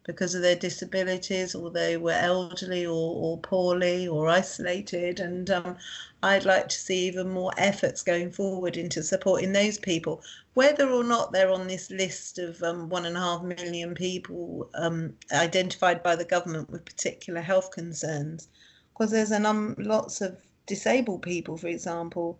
because 0.06 0.36
of 0.36 0.42
their 0.42 0.56
disabilities 0.56 1.54
or 1.54 1.68
they 1.68 1.96
were 1.96 2.12
elderly 2.12 2.86
or, 2.86 3.14
or 3.16 3.38
poorly 3.38 4.06
or 4.06 4.28
isolated. 4.28 5.18
And 5.18 5.50
um, 5.50 5.76
I'd 6.22 6.44
like 6.44 6.68
to 6.68 6.78
see 6.78 7.06
even 7.08 7.28
more 7.28 7.52
efforts 7.58 8.02
going 8.02 8.30
forward 8.30 8.76
into 8.76 9.02
supporting 9.02 9.52
those 9.52 9.78
people, 9.78 10.22
whether 10.54 10.88
or 10.88 11.02
not 11.02 11.32
they're 11.32 11.50
on 11.50 11.66
this 11.66 11.90
list 11.90 12.38
of 12.38 12.62
um, 12.62 12.88
one 12.88 13.04
and 13.04 13.16
a 13.16 13.20
half 13.20 13.42
million 13.42 13.94
people 13.94 14.70
um, 14.74 15.12
identified 15.32 16.02
by 16.02 16.14
the 16.14 16.24
government 16.24 16.70
with 16.70 16.84
particular 16.84 17.40
health 17.40 17.72
concerns. 17.72 18.48
Because 18.92 19.10
there's 19.10 19.32
a 19.32 19.40
num- 19.40 19.76
lots 19.78 20.20
of 20.20 20.36
disabled 20.66 21.22
people, 21.22 21.56
for 21.56 21.66
example, 21.66 22.38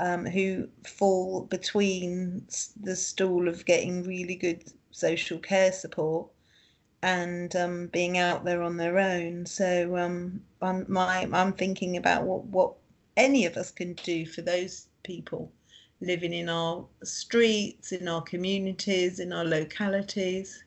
um, 0.00 0.26
who 0.26 0.68
fall 0.84 1.42
between 1.42 2.44
the 2.82 2.96
stool 2.96 3.48
of 3.48 3.64
getting 3.64 4.02
really 4.02 4.34
good 4.34 4.64
social 4.90 5.38
care 5.38 5.72
support 5.72 6.28
and 7.04 7.54
um, 7.54 7.86
being 7.88 8.16
out 8.16 8.46
there 8.46 8.62
on 8.62 8.78
their 8.78 8.98
own. 8.98 9.44
So 9.44 9.94
um, 9.98 10.40
I'm 10.62 10.86
my 10.88 11.28
I'm 11.32 11.52
thinking 11.52 11.98
about 11.98 12.24
what 12.24 12.44
what 12.46 12.72
any 13.18 13.44
of 13.44 13.58
us 13.58 13.70
can 13.70 13.92
do 13.92 14.24
for 14.24 14.40
those 14.40 14.88
people 15.02 15.52
living 16.00 16.32
in 16.32 16.48
our 16.48 16.84
streets, 17.02 17.92
in 17.92 18.08
our 18.08 18.22
communities, 18.22 19.20
in 19.20 19.34
our 19.34 19.44
localities. 19.44 20.64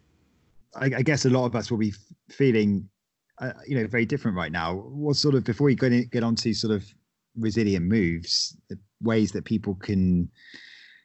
I, 0.76 0.86
I 0.98 1.02
guess 1.02 1.26
a 1.26 1.30
lot 1.30 1.46
of 1.46 1.56
us 1.56 1.72
will 1.72 1.80
be 1.80 1.94
feeling, 2.30 2.88
uh, 3.42 3.54
you 3.68 3.76
know, 3.76 3.88
very 3.88 4.06
different 4.06 4.38
right 4.38 4.52
now. 4.52 4.76
What 4.76 5.16
sort 5.16 5.34
of 5.34 5.44
before 5.44 5.66
we 5.66 5.76
get 5.76 6.12
get 6.12 6.24
on 6.24 6.36
to 6.36 6.54
sort 6.54 6.72
of 6.72 6.86
resilient 7.36 7.86
moves, 7.88 8.56
ways 9.02 9.32
that 9.32 9.46
people 9.46 9.74
can 9.74 10.30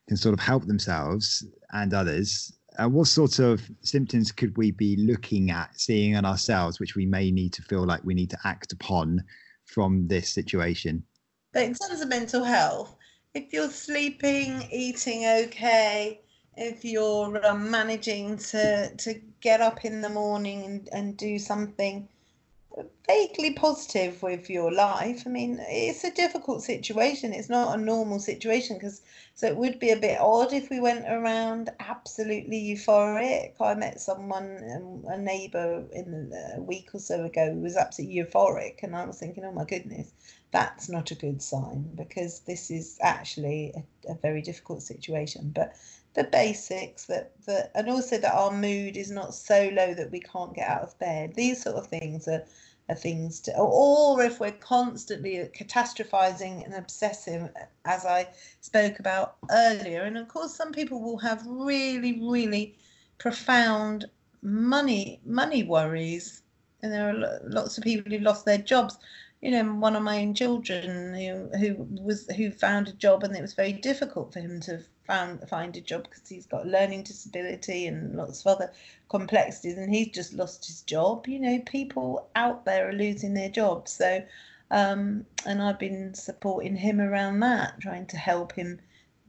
can 0.08 0.18
sort 0.18 0.34
of 0.34 0.40
help 0.40 0.66
themselves 0.66 1.42
and 1.72 1.94
others 1.94 2.52
uh, 2.78 2.88
what 2.88 3.06
sort 3.06 3.38
of 3.38 3.62
symptoms 3.82 4.32
could 4.32 4.56
we 4.56 4.70
be 4.70 4.96
looking 4.96 5.50
at 5.50 5.78
seeing 5.78 6.14
in 6.14 6.24
ourselves 6.24 6.80
which 6.80 6.96
we 6.96 7.06
may 7.06 7.30
need 7.30 7.52
to 7.52 7.62
feel 7.62 7.84
like 7.84 8.02
we 8.04 8.14
need 8.14 8.30
to 8.30 8.38
act 8.44 8.72
upon 8.72 9.22
from 9.64 10.06
this 10.08 10.28
situation? 10.28 11.02
But 11.52 11.64
in 11.64 11.74
terms 11.74 12.00
of 12.00 12.08
mental 12.08 12.44
health 12.44 12.96
if 13.34 13.52
you're 13.52 13.70
sleeping 13.70 14.68
eating 14.70 15.26
okay 15.26 16.20
if 16.56 16.84
you're 16.84 17.44
um, 17.46 17.70
managing 17.70 18.36
to 18.36 18.94
to 18.96 19.20
get 19.40 19.60
up 19.60 19.84
in 19.84 20.00
the 20.00 20.08
morning 20.08 20.64
and, 20.64 20.88
and 20.92 21.16
do 21.16 21.38
something 21.38 22.08
vaguely 23.06 23.52
positive 23.52 24.22
with 24.22 24.48
your 24.48 24.72
life. 24.72 25.24
I 25.26 25.30
mean, 25.30 25.58
it's 25.68 26.04
a 26.04 26.10
difficult 26.10 26.62
situation. 26.62 27.32
It's 27.32 27.48
not 27.48 27.78
a 27.78 27.80
normal 27.82 28.18
situation 28.18 28.76
because 28.76 29.02
so 29.34 29.46
it 29.46 29.56
would 29.56 29.78
be 29.78 29.90
a 29.90 29.96
bit 29.96 30.20
odd 30.20 30.52
if 30.52 30.70
we 30.70 30.80
went 30.80 31.06
around 31.08 31.70
absolutely 31.80 32.60
euphoric. 32.62 33.60
I 33.60 33.74
met 33.74 34.00
someone, 34.00 34.62
um, 34.74 35.04
a 35.08 35.18
neighbour, 35.18 35.84
in 35.92 36.32
a 36.56 36.60
week 36.60 36.94
or 36.94 37.00
so 37.00 37.24
ago 37.24 37.52
who 37.52 37.60
was 37.60 37.76
absolutely 37.76 38.16
euphoric, 38.16 38.82
and 38.82 38.94
I 38.94 39.04
was 39.04 39.18
thinking, 39.18 39.44
oh 39.44 39.52
my 39.52 39.64
goodness, 39.64 40.12
that's 40.50 40.88
not 40.88 41.10
a 41.10 41.14
good 41.14 41.42
sign 41.42 41.90
because 41.94 42.40
this 42.40 42.70
is 42.70 42.98
actually 43.00 43.72
a, 43.74 44.12
a 44.12 44.14
very 44.16 44.42
difficult 44.42 44.82
situation. 44.82 45.52
But 45.54 45.74
the 46.14 46.24
basics 46.24 47.06
that 47.06 47.32
that 47.46 47.70
and 47.74 47.88
also 47.88 48.18
that 48.18 48.34
our 48.34 48.50
mood 48.50 48.96
is 48.96 49.10
not 49.10 49.34
so 49.34 49.70
low 49.72 49.94
that 49.94 50.10
we 50.10 50.20
can't 50.20 50.54
get 50.54 50.68
out 50.68 50.82
of 50.82 50.98
bed. 50.98 51.34
These 51.34 51.62
sort 51.62 51.76
of 51.76 51.86
things 51.86 52.28
are 52.28 52.44
are 52.88 52.94
things 52.94 53.40
to 53.40 53.56
or 53.56 54.22
if 54.22 54.40
we're 54.40 54.50
constantly 54.52 55.48
catastrophizing 55.56 56.64
and 56.64 56.74
obsessive 56.74 57.48
as 57.84 58.04
i 58.04 58.26
spoke 58.60 58.98
about 58.98 59.36
earlier. 59.50 60.02
And 60.02 60.18
of 60.18 60.28
course 60.28 60.54
some 60.54 60.72
people 60.72 61.00
will 61.00 61.18
have 61.18 61.46
really 61.46 62.20
really 62.20 62.76
profound 63.18 64.06
money 64.42 65.20
money 65.24 65.62
worries. 65.62 66.42
And 66.82 66.92
there 66.92 67.08
are 67.08 67.40
lots 67.44 67.78
of 67.78 67.84
people 67.84 68.10
who 68.10 68.18
lost 68.18 68.44
their 68.44 68.58
jobs. 68.58 68.98
You 69.40 69.52
know, 69.52 69.64
one 69.74 69.96
of 69.96 70.02
my 70.02 70.20
own 70.20 70.34
children 70.34 71.14
who, 71.14 71.58
who 71.58 71.74
was 72.02 72.26
who 72.36 72.50
found 72.50 72.88
a 72.88 72.92
job 72.92 73.22
and 73.22 73.34
it 73.36 73.42
was 73.42 73.54
very 73.54 73.72
difficult 73.72 74.32
for 74.32 74.40
him 74.40 74.60
to 74.62 74.84
found 75.12 75.48
find 75.48 75.76
a 75.76 75.80
job 75.80 76.04
because 76.04 76.28
he's 76.28 76.46
got 76.46 76.66
a 76.66 76.68
learning 76.68 77.02
disability 77.02 77.86
and 77.86 78.16
lots 78.16 78.40
of 78.40 78.46
other 78.46 78.72
complexities 79.08 79.76
and 79.76 79.94
he's 79.94 80.08
just 80.08 80.32
lost 80.32 80.66
his 80.66 80.82
job. 80.82 81.26
You 81.26 81.40
know, 81.40 81.58
people 81.60 82.28
out 82.34 82.64
there 82.64 82.88
are 82.88 82.92
losing 82.92 83.34
their 83.34 83.50
jobs. 83.50 83.92
So 83.92 84.22
um, 84.70 85.26
and 85.44 85.60
I've 85.60 85.78
been 85.78 86.14
supporting 86.14 86.76
him 86.76 86.98
around 86.98 87.40
that, 87.40 87.78
trying 87.80 88.06
to 88.06 88.16
help 88.16 88.52
him 88.52 88.80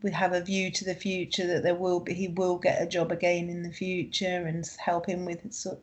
we 0.01 0.11
have 0.11 0.33
a 0.33 0.41
view 0.41 0.69
to 0.69 0.85
the 0.85 0.95
future 0.95 1.47
that 1.47 1.63
there 1.63 1.75
will 1.75 2.01
be 2.01 2.13
he 2.13 2.27
will 2.27 2.57
get 2.57 2.81
a 2.81 2.85
job 2.85 3.11
again 3.11 3.49
in 3.49 3.63
the 3.63 3.71
future 3.71 4.45
and 4.45 4.69
help 4.77 5.05
him 5.05 5.25
with 5.25 5.51
sort 5.53 5.79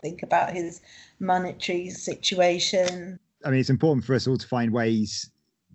think 0.00 0.22
about 0.22 0.52
his 0.52 0.80
monetary 1.18 1.90
situation 1.90 3.18
I 3.44 3.50
mean, 3.50 3.60
it's 3.60 3.70
important 3.70 4.06
for 4.06 4.14
us 4.14 4.26
all 4.26 4.38
to 4.38 4.46
find 4.46 4.72
ways 4.72 5.28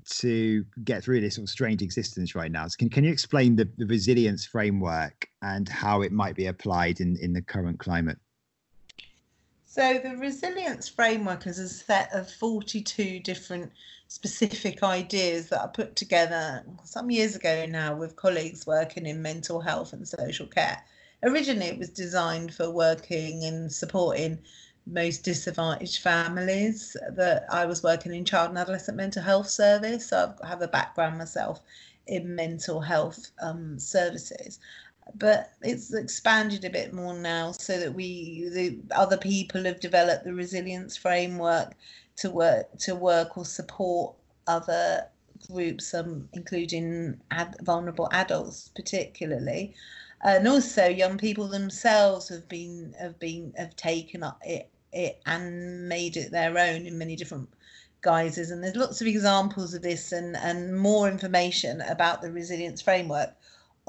to 0.10 0.66
get 0.84 1.04
through 1.04 1.22
this 1.22 1.36
sort 1.36 1.46
of 1.46 1.50
strange 1.50 1.82
existence 1.82 2.36
right 2.36 2.52
now. 2.52 2.68
So 2.68 2.76
can, 2.78 2.90
can 2.90 3.04
you 3.04 3.12
explain 3.12 3.56
the, 3.56 3.70
the 3.78 3.86
resilience 3.86 4.46
framework 4.46 5.28
and 5.42 5.70
how 5.70 6.02
it 6.02 6.12
might 6.12 6.36
be 6.36 6.48
applied 6.48 7.00
in, 7.00 7.18
in 7.22 7.34
the 7.34 7.42
current 7.42 7.80
climate? 7.80 8.18
So 9.66 10.00
the 10.04 10.18
resilience 10.18 10.90
framework 10.90 11.46
is 11.46 11.60
a 11.60 11.70
set 11.70 12.12
of 12.12 12.30
42 12.30 13.20
different 13.20 13.72
specific 14.08 14.82
ideas 14.82 15.50
that 15.50 15.62
are 15.62 15.68
put 15.68 15.96
together 15.96 16.66
some 16.84 17.12
years 17.12 17.36
ago 17.36 17.68
now 17.68 17.96
with 17.96 18.16
colleagues 18.16 18.66
working 18.66 19.06
in 19.06 19.22
mental 19.22 19.62
health 19.62 19.94
and 19.94 20.08
social 20.08 20.48
care. 20.48 20.84
Originally, 21.22 21.68
it 21.68 21.78
was 21.78 21.90
designed 21.90 22.54
for 22.54 22.72
working 22.72 23.44
and 23.44 23.72
supporting 23.72 24.40
most 24.92 25.24
disadvantaged 25.24 26.02
families 26.02 26.98
that 27.12 27.46
I 27.50 27.66
was 27.66 27.84
working 27.84 28.14
in 28.14 28.26
child 28.26 28.50
and 28.50 28.58
adolescent 28.58 28.98
mental 28.98 29.24
health 29.24 29.50
service. 29.50 30.10
So 30.10 30.34
I 30.44 30.48
have 30.48 30.62
a 30.62 30.68
background 30.68 31.18
myself 31.18 31.62
in 32.08 32.36
mental 32.36 32.82
health 32.82 33.32
um, 33.42 33.78
services. 33.80 34.60
But 35.16 35.52
it's 35.62 35.94
expanded 35.94 36.66
a 36.66 36.70
bit 36.70 36.94
more 36.94 37.14
now 37.14 37.52
so 37.52 37.80
that 37.80 37.94
we, 37.94 38.50
the 38.50 38.80
other 38.96 39.18
people 39.18 39.64
have 39.66 39.80
developed 39.80 40.24
the 40.24 40.34
resilience 40.34 40.98
framework 40.98 41.74
to 42.18 42.30
work 42.30 42.78
to 42.80 42.96
work 42.96 43.38
or 43.38 43.46
support 43.46 44.16
other 44.48 45.08
groups, 45.48 45.94
um, 45.94 46.28
including 46.34 47.20
ad- 47.32 47.56
vulnerable 47.62 48.10
adults, 48.12 48.70
particularly, 48.76 49.74
and 50.22 50.48
also 50.48 50.86
young 50.88 51.18
people 51.18 51.48
themselves 51.48 52.30
have 52.30 52.48
been 52.50 52.94
have 53.00 53.18
been 53.20 53.54
have 53.58 53.76
taken 53.76 54.22
up 54.22 54.40
it 54.46 54.70
it 54.92 55.22
and 55.26 55.88
made 55.88 56.18
it 56.18 56.32
their 56.32 56.58
own 56.58 56.86
in 56.86 56.98
many 56.98 57.16
different 57.16 57.50
guises. 58.02 58.52
And 58.52 58.64
there's 58.64 58.76
lots 58.76 59.02
of 59.02 59.08
examples 59.08 59.74
of 59.74 59.82
this 59.82 60.12
and 60.12 60.36
and 60.38 60.78
more 60.78 61.08
information 61.10 61.82
about 61.82 62.22
the 62.22 62.32
resilience 62.32 62.82
framework 62.82 63.36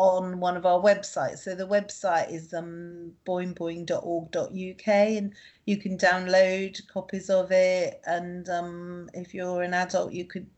on 0.00 0.40
one 0.40 0.56
of 0.56 0.64
our 0.64 0.80
websites. 0.80 1.40
So 1.40 1.54
the 1.54 1.66
website 1.66 2.32
is 2.32 2.54
um, 2.54 3.12
boingboing.org.uk 3.26 4.88
and 4.88 5.34
you 5.66 5.76
can 5.76 5.98
download 5.98 6.80
copies 6.88 7.28
of 7.28 7.52
it. 7.52 8.00
And 8.06 8.48
um, 8.48 9.10
if 9.12 9.34
you're 9.34 9.62
an 9.62 9.74
adult, 9.74 10.14
you 10.14 10.24
could 10.24 10.48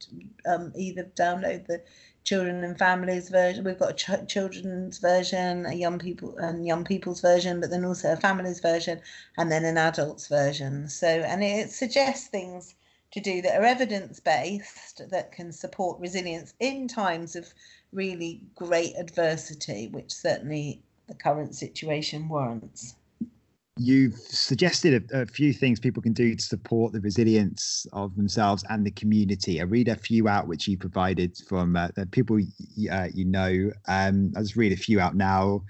um, 0.46 0.72
either 0.76 1.10
download 1.16 1.66
the 1.66 1.82
children 2.24 2.64
and 2.64 2.78
families 2.78 3.28
version. 3.28 3.64
We've 3.64 3.78
got 3.78 3.90
a 3.90 3.94
ch- 3.94 4.28
children's 4.28 4.98
version, 4.98 5.66
a 5.66 5.74
young 5.74 5.98
people 5.98 6.36
and 6.38 6.66
young 6.66 6.84
people's 6.84 7.20
version, 7.20 7.60
but 7.60 7.70
then 7.70 7.84
also 7.84 8.12
a 8.12 8.16
families 8.16 8.60
version, 8.60 9.00
and 9.36 9.50
then 9.50 9.64
an 9.64 9.78
adults 9.78 10.28
version. 10.28 10.88
So, 10.88 11.06
and 11.06 11.42
it 11.42 11.70
suggests 11.70 12.28
things 12.28 12.74
to 13.12 13.20
do 13.20 13.42
that 13.42 13.60
are 13.60 13.64
evidence 13.64 14.20
based 14.20 15.02
that 15.10 15.32
can 15.32 15.52
support 15.52 16.00
resilience 16.00 16.54
in 16.60 16.88
times 16.88 17.36
of 17.36 17.52
really 17.92 18.40
great 18.54 18.94
adversity, 18.96 19.88
which 19.88 20.12
certainly 20.12 20.82
the 21.08 21.14
current 21.14 21.54
situation 21.54 22.28
warrants. 22.28 22.94
You've 23.78 24.14
suggested 24.14 25.10
a, 25.12 25.22
a, 25.22 25.26
few 25.26 25.52
things 25.54 25.80
people 25.80 26.02
can 26.02 26.12
do 26.12 26.34
to 26.34 26.42
support 26.42 26.92
the 26.92 27.00
resilience 27.00 27.86
of 27.94 28.14
themselves 28.16 28.62
and 28.68 28.84
the 28.84 28.90
community. 28.90 29.60
I 29.60 29.64
read 29.64 29.88
a 29.88 29.96
few 29.96 30.28
out 30.28 30.46
which 30.46 30.68
you 30.68 30.76
provided 30.76 31.38
from 31.48 31.74
uh, 31.74 31.88
the 31.96 32.04
people 32.06 32.38
uh, 32.90 33.08
you 33.14 33.24
know. 33.24 33.70
Um, 33.88 34.32
I'll 34.36 34.42
just 34.42 34.56
read 34.56 34.72
a 34.72 34.76
few 34.76 35.00
out 35.00 35.16
now. 35.16 35.62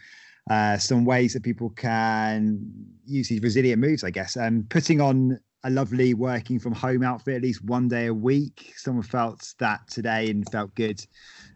Uh, 0.50 0.76
some 0.78 1.04
ways 1.04 1.32
that 1.34 1.44
people 1.44 1.70
can 1.70 2.68
use 3.06 3.28
these 3.28 3.40
resilient 3.40 3.80
moves, 3.80 4.02
I 4.02 4.10
guess. 4.10 4.36
Um, 4.36 4.66
putting 4.68 5.00
on 5.00 5.38
a 5.64 5.70
lovely 5.70 6.14
working 6.14 6.58
from 6.58 6.72
home 6.72 7.02
outfit 7.02 7.36
at 7.36 7.42
least 7.42 7.64
one 7.64 7.88
day 7.88 8.06
a 8.06 8.14
week. 8.14 8.72
Someone 8.76 9.04
felt 9.04 9.54
that 9.58 9.86
today 9.88 10.30
and 10.30 10.48
felt 10.50 10.74
good 10.74 11.00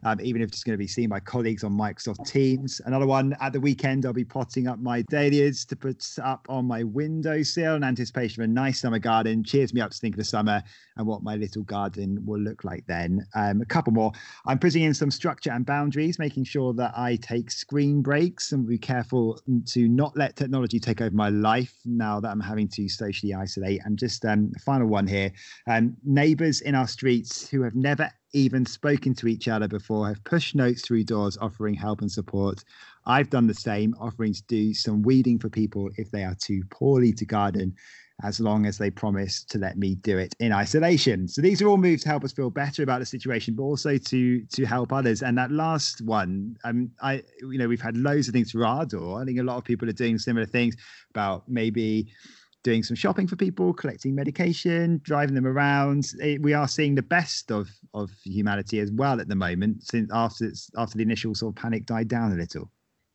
um, 0.06 0.20
even 0.20 0.40
if 0.40 0.48
it's 0.48 0.62
going 0.62 0.74
to 0.74 0.78
be 0.78 0.86
seen 0.86 1.08
by 1.08 1.18
colleagues 1.18 1.64
on 1.64 1.72
Microsoft 1.72 2.26
Teams. 2.26 2.80
Another 2.84 3.06
one 3.06 3.36
at 3.40 3.52
the 3.52 3.60
weekend, 3.60 4.06
I'll 4.06 4.12
be 4.12 4.24
potting 4.24 4.68
up 4.68 4.78
my 4.78 5.02
dahlias 5.02 5.64
to 5.66 5.76
put 5.76 6.04
up 6.22 6.46
on 6.48 6.64
my 6.64 6.84
windowsill 6.84 7.74
in 7.74 7.84
anticipation 7.84 8.42
of 8.42 8.48
a 8.48 8.52
nice 8.52 8.80
summer 8.80 9.00
garden. 9.00 9.42
Cheers 9.42 9.74
me 9.74 9.80
up 9.80 9.90
to 9.90 9.98
think 9.98 10.14
of 10.14 10.18
the 10.18 10.24
summer 10.24 10.62
and 10.96 11.06
what 11.06 11.22
my 11.22 11.34
little 11.34 11.62
garden 11.64 12.24
will 12.24 12.40
look 12.40 12.62
like 12.62 12.86
then. 12.86 13.26
Um, 13.34 13.60
a 13.60 13.66
couple 13.66 13.92
more. 13.92 14.12
I'm 14.46 14.60
putting 14.60 14.82
in 14.82 14.94
some 14.94 15.10
structure 15.10 15.50
and 15.50 15.66
boundaries, 15.66 16.18
making 16.18 16.44
sure 16.44 16.72
that 16.74 16.92
I 16.96 17.16
take 17.16 17.50
screen 17.50 18.00
breaks 18.00 18.52
and 18.52 18.66
be 18.66 18.78
careful 18.78 19.40
to 19.66 19.88
not 19.88 20.16
let 20.16 20.36
technology 20.36 20.78
take 20.78 21.00
over 21.00 21.14
my 21.14 21.30
life 21.30 21.74
now 21.84 22.20
that 22.20 22.28
I'm 22.28 22.40
having 22.40 22.68
to 22.68 22.88
socially 22.88 23.34
isolate. 23.34 23.80
And 23.84 23.95
just 23.96 24.24
um, 24.24 24.52
final 24.64 24.86
one 24.86 25.06
here 25.06 25.32
um, 25.66 25.96
neighbors 26.04 26.60
in 26.60 26.74
our 26.74 26.86
streets 26.88 27.48
who 27.48 27.62
have 27.62 27.74
never 27.74 28.10
even 28.36 28.66
spoken 28.66 29.14
to 29.14 29.28
each 29.28 29.48
other 29.48 29.66
before, 29.66 30.06
have 30.06 30.22
pushed 30.24 30.54
notes 30.54 30.82
through 30.82 31.04
doors 31.04 31.38
offering 31.40 31.74
help 31.74 32.02
and 32.02 32.12
support. 32.12 32.62
I've 33.06 33.30
done 33.30 33.46
the 33.46 33.54
same, 33.54 33.94
offering 33.98 34.34
to 34.34 34.42
do 34.46 34.74
some 34.74 35.02
weeding 35.02 35.38
for 35.38 35.48
people 35.48 35.88
if 35.96 36.10
they 36.10 36.22
are 36.22 36.34
too 36.34 36.62
poorly 36.70 37.12
to 37.14 37.24
garden, 37.24 37.74
as 38.22 38.40
long 38.40 38.66
as 38.66 38.78
they 38.78 38.90
promise 38.90 39.44
to 39.44 39.58
let 39.58 39.78
me 39.78 39.94
do 39.96 40.18
it 40.18 40.34
in 40.40 40.52
isolation. 40.52 41.28
So 41.28 41.40
these 41.40 41.62
are 41.62 41.68
all 41.68 41.76
moves 41.76 42.02
to 42.02 42.08
help 42.08 42.24
us 42.24 42.32
feel 42.32 42.50
better 42.50 42.82
about 42.82 43.00
the 43.00 43.06
situation, 43.06 43.54
but 43.54 43.62
also 43.62 43.96
to 43.96 44.40
to 44.44 44.64
help 44.64 44.92
others. 44.92 45.22
And 45.22 45.38
that 45.38 45.50
last 45.50 46.02
one, 46.02 46.56
um, 46.64 46.90
I 47.00 47.22
you 47.40 47.58
know 47.58 47.68
we've 47.68 47.80
had 47.80 47.96
loads 47.96 48.28
of 48.28 48.34
things 48.34 48.50
through 48.50 48.64
our 48.64 48.84
door. 48.84 49.20
I 49.20 49.24
think 49.24 49.38
a 49.38 49.44
lot 49.44 49.56
of 49.56 49.64
people 49.64 49.88
are 49.88 49.92
doing 49.92 50.18
similar 50.18 50.46
things 50.46 50.76
about 51.10 51.48
maybe 51.48 52.08
doing 52.66 52.82
some 52.82 52.96
shopping 52.96 53.28
for 53.28 53.36
people, 53.36 53.72
collecting 53.72 54.12
medication, 54.12 55.00
driving 55.04 55.36
them 55.36 55.46
around. 55.46 56.12
It, 56.20 56.42
we 56.42 56.52
are 56.52 56.66
seeing 56.66 56.96
the 56.96 57.02
best 57.02 57.52
of 57.52 57.70
of 57.94 58.10
humanity 58.24 58.80
as 58.80 58.90
well 58.90 59.20
at 59.20 59.28
the 59.28 59.36
moment, 59.36 59.84
since 59.84 60.10
after 60.12 60.50
after 60.76 60.98
the 60.98 61.04
initial 61.04 61.32
sort 61.34 61.56
of 61.56 61.62
panic 61.62 61.86
died 61.86 62.08
down 62.08 62.32
a 62.32 62.34
little. 62.34 62.68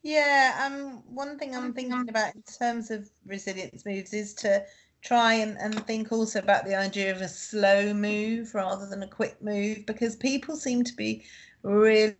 Yeah, 0.03 0.65
um, 0.65 1.03
one 1.13 1.37
thing 1.37 1.53
I'm 1.53 1.73
thinking 1.73 2.07
about 2.07 2.33
in 2.33 2.43
terms 2.43 2.91
of 2.91 3.09
resilience 3.25 3.85
moves 3.85 4.13
is 4.13 4.33
to 4.35 4.63
try 5.03 5.33
and, 5.33 5.57
and 5.57 5.85
think 5.85 6.11
also 6.11 6.39
about 6.39 6.65
the 6.65 6.75
idea 6.75 7.11
of 7.13 7.21
a 7.21 7.27
slow 7.27 7.93
move 7.93 8.55
rather 8.55 8.87
than 8.87 9.03
a 9.03 9.07
quick 9.07 9.35
move 9.41 9.85
because 9.85 10.15
people 10.15 10.55
seem 10.55 10.83
to 10.83 10.95
be 10.95 11.25
really 11.63 12.15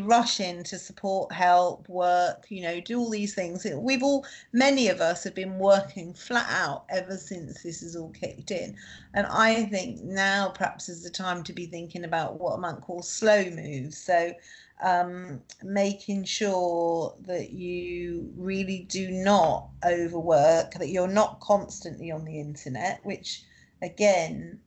rush 0.00 0.40
in 0.40 0.62
to 0.64 0.78
support, 0.78 1.32
help, 1.32 1.88
work, 1.88 2.46
you 2.50 2.60
know, 2.60 2.80
do 2.80 2.98
all 2.98 3.10
these 3.10 3.34
things. 3.34 3.66
We've 3.74 4.02
all, 4.02 4.26
many 4.52 4.88
of 4.88 5.00
us 5.00 5.24
have 5.24 5.34
been 5.34 5.58
working 5.58 6.12
flat 6.12 6.48
out 6.50 6.84
ever 6.90 7.16
since 7.16 7.62
this 7.62 7.80
has 7.80 7.96
all 7.96 8.10
kicked 8.10 8.50
in. 8.50 8.76
And 9.14 9.26
I 9.26 9.64
think 9.64 10.02
now 10.02 10.50
perhaps 10.50 10.88
is 10.88 11.02
the 11.02 11.10
time 11.10 11.42
to 11.44 11.52
be 11.52 11.66
thinking 11.66 12.04
about 12.04 12.38
what 12.38 12.54
I 12.54 12.60
might 12.60 12.82
call 12.82 13.02
slow 13.02 13.44
moves. 13.50 13.96
So, 13.96 14.32
um, 14.82 15.42
making 15.62 16.24
sure 16.24 17.14
that 17.26 17.50
you 17.50 18.30
really 18.36 18.86
do 18.88 19.10
not 19.10 19.68
overwork, 19.84 20.72
that 20.72 20.88
you're 20.88 21.08
not 21.08 21.40
constantly 21.40 22.10
on 22.10 22.24
the 22.24 22.38
internet, 22.38 23.04
which 23.04 23.44
again, 23.82 24.60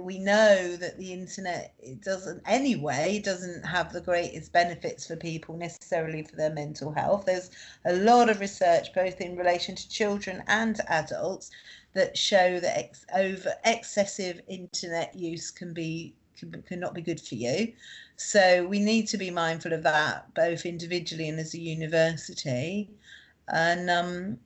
we 0.00 0.18
know 0.18 0.76
that 0.76 0.98
the 0.98 1.12
internet 1.12 1.74
it 1.78 2.00
doesn't 2.00 2.42
anyway 2.46 3.20
doesn't 3.22 3.64
have 3.64 3.92
the 3.92 4.00
greatest 4.00 4.52
benefits 4.52 5.06
for 5.06 5.16
people 5.16 5.56
necessarily 5.56 6.22
for 6.22 6.36
their 6.36 6.52
mental 6.52 6.92
health. 6.92 7.24
There's 7.26 7.50
a 7.84 7.94
lot 7.94 8.30
of 8.30 8.40
research 8.40 8.92
both 8.94 9.20
in 9.20 9.36
relation 9.36 9.74
to 9.76 9.88
children 9.88 10.42
and 10.46 10.80
adults 10.88 11.50
that 11.92 12.16
show 12.16 12.60
that 12.60 12.78
ex- 12.78 13.06
over 13.14 13.54
excessive 13.64 14.40
internet 14.48 15.14
use 15.14 15.50
can 15.50 15.72
be 15.74 16.14
can, 16.38 16.62
cannot 16.66 16.94
be 16.94 17.02
good 17.02 17.20
for 17.20 17.34
you. 17.34 17.72
So 18.16 18.66
we 18.66 18.80
need 18.80 19.06
to 19.08 19.18
be 19.18 19.30
mindful 19.30 19.72
of 19.72 19.82
that 19.82 20.32
both 20.34 20.66
individually 20.66 21.28
and 21.28 21.38
as 21.38 21.54
a 21.54 21.60
university. 21.60 22.90
And 23.48 23.90
um, 23.90 24.38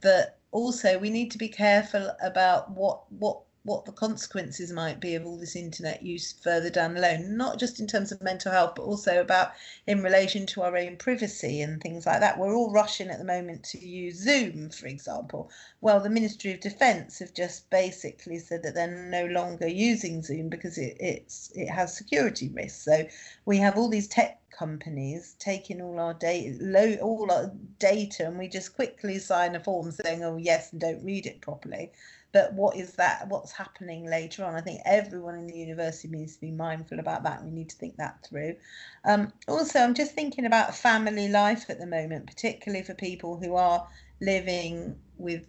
that 0.00 0.38
also 0.52 0.98
we 0.98 1.10
need 1.10 1.30
to 1.32 1.38
be 1.38 1.48
careful 1.48 2.10
about 2.22 2.70
what 2.70 3.02
what 3.12 3.40
what 3.62 3.84
the 3.84 3.92
consequences 3.92 4.72
might 4.72 5.00
be 5.00 5.14
of 5.14 5.26
all 5.26 5.36
this 5.36 5.54
internet 5.54 6.02
use 6.02 6.32
further 6.32 6.70
down 6.70 6.94
the 6.94 7.00
line, 7.00 7.36
not 7.36 7.58
just 7.58 7.78
in 7.78 7.86
terms 7.86 8.10
of 8.10 8.22
mental 8.22 8.50
health, 8.50 8.74
but 8.74 8.82
also 8.84 9.20
about 9.20 9.52
in 9.86 10.02
relation 10.02 10.46
to 10.46 10.62
our 10.62 10.76
own 10.78 10.96
privacy 10.96 11.60
and 11.60 11.82
things 11.82 12.06
like 12.06 12.20
that. 12.20 12.38
We're 12.38 12.54
all 12.54 12.72
rushing 12.72 13.10
at 13.10 13.18
the 13.18 13.24
moment 13.24 13.62
to 13.64 13.78
use 13.78 14.16
Zoom, 14.16 14.70
for 14.70 14.86
example. 14.86 15.50
Well, 15.82 16.00
the 16.00 16.08
Ministry 16.08 16.52
of 16.52 16.60
Defence 16.60 17.18
have 17.18 17.34
just 17.34 17.68
basically 17.68 18.38
said 18.38 18.62
that 18.62 18.74
they're 18.74 19.10
no 19.10 19.26
longer 19.26 19.68
using 19.68 20.22
Zoom 20.22 20.48
because 20.48 20.78
it, 20.78 20.96
it's 20.98 21.52
it 21.54 21.68
has 21.68 21.94
security 21.94 22.48
risks. 22.48 22.84
So 22.84 23.06
we 23.44 23.58
have 23.58 23.76
all 23.76 23.90
these 23.90 24.08
tech 24.08 24.38
companies 24.50 25.36
taking 25.38 25.82
all 25.82 26.00
our 26.00 26.14
data, 26.14 26.98
all 27.00 27.30
our 27.30 27.52
data, 27.78 28.26
and 28.26 28.38
we 28.38 28.48
just 28.48 28.74
quickly 28.74 29.18
sign 29.18 29.54
a 29.54 29.60
form 29.60 29.90
saying, 29.90 30.24
"Oh 30.24 30.38
yes," 30.38 30.72
and 30.72 30.80
don't 30.80 31.04
read 31.04 31.26
it 31.26 31.42
properly 31.42 31.92
but 32.32 32.52
what 32.54 32.76
is 32.76 32.92
that 32.92 33.28
what's 33.28 33.52
happening 33.52 34.06
later 34.08 34.44
on? 34.44 34.54
I 34.54 34.60
think 34.60 34.80
everyone 34.84 35.34
in 35.34 35.46
the 35.46 35.56
university 35.56 36.08
needs 36.08 36.34
to 36.34 36.40
be 36.40 36.50
mindful 36.50 36.98
about 36.98 37.24
that 37.24 37.44
we 37.44 37.50
need 37.50 37.70
to 37.70 37.76
think 37.76 37.96
that 37.96 38.24
through. 38.28 38.56
Um, 39.04 39.32
also 39.48 39.80
i'm 39.80 39.94
just 39.94 40.14
thinking 40.14 40.46
about 40.46 40.74
family 40.74 41.28
life 41.28 41.70
at 41.70 41.78
the 41.78 41.86
moment 41.86 42.26
particularly 42.26 42.84
for 42.84 42.94
people 42.94 43.38
who 43.38 43.54
are 43.56 43.86
living 44.20 44.96
with 45.16 45.46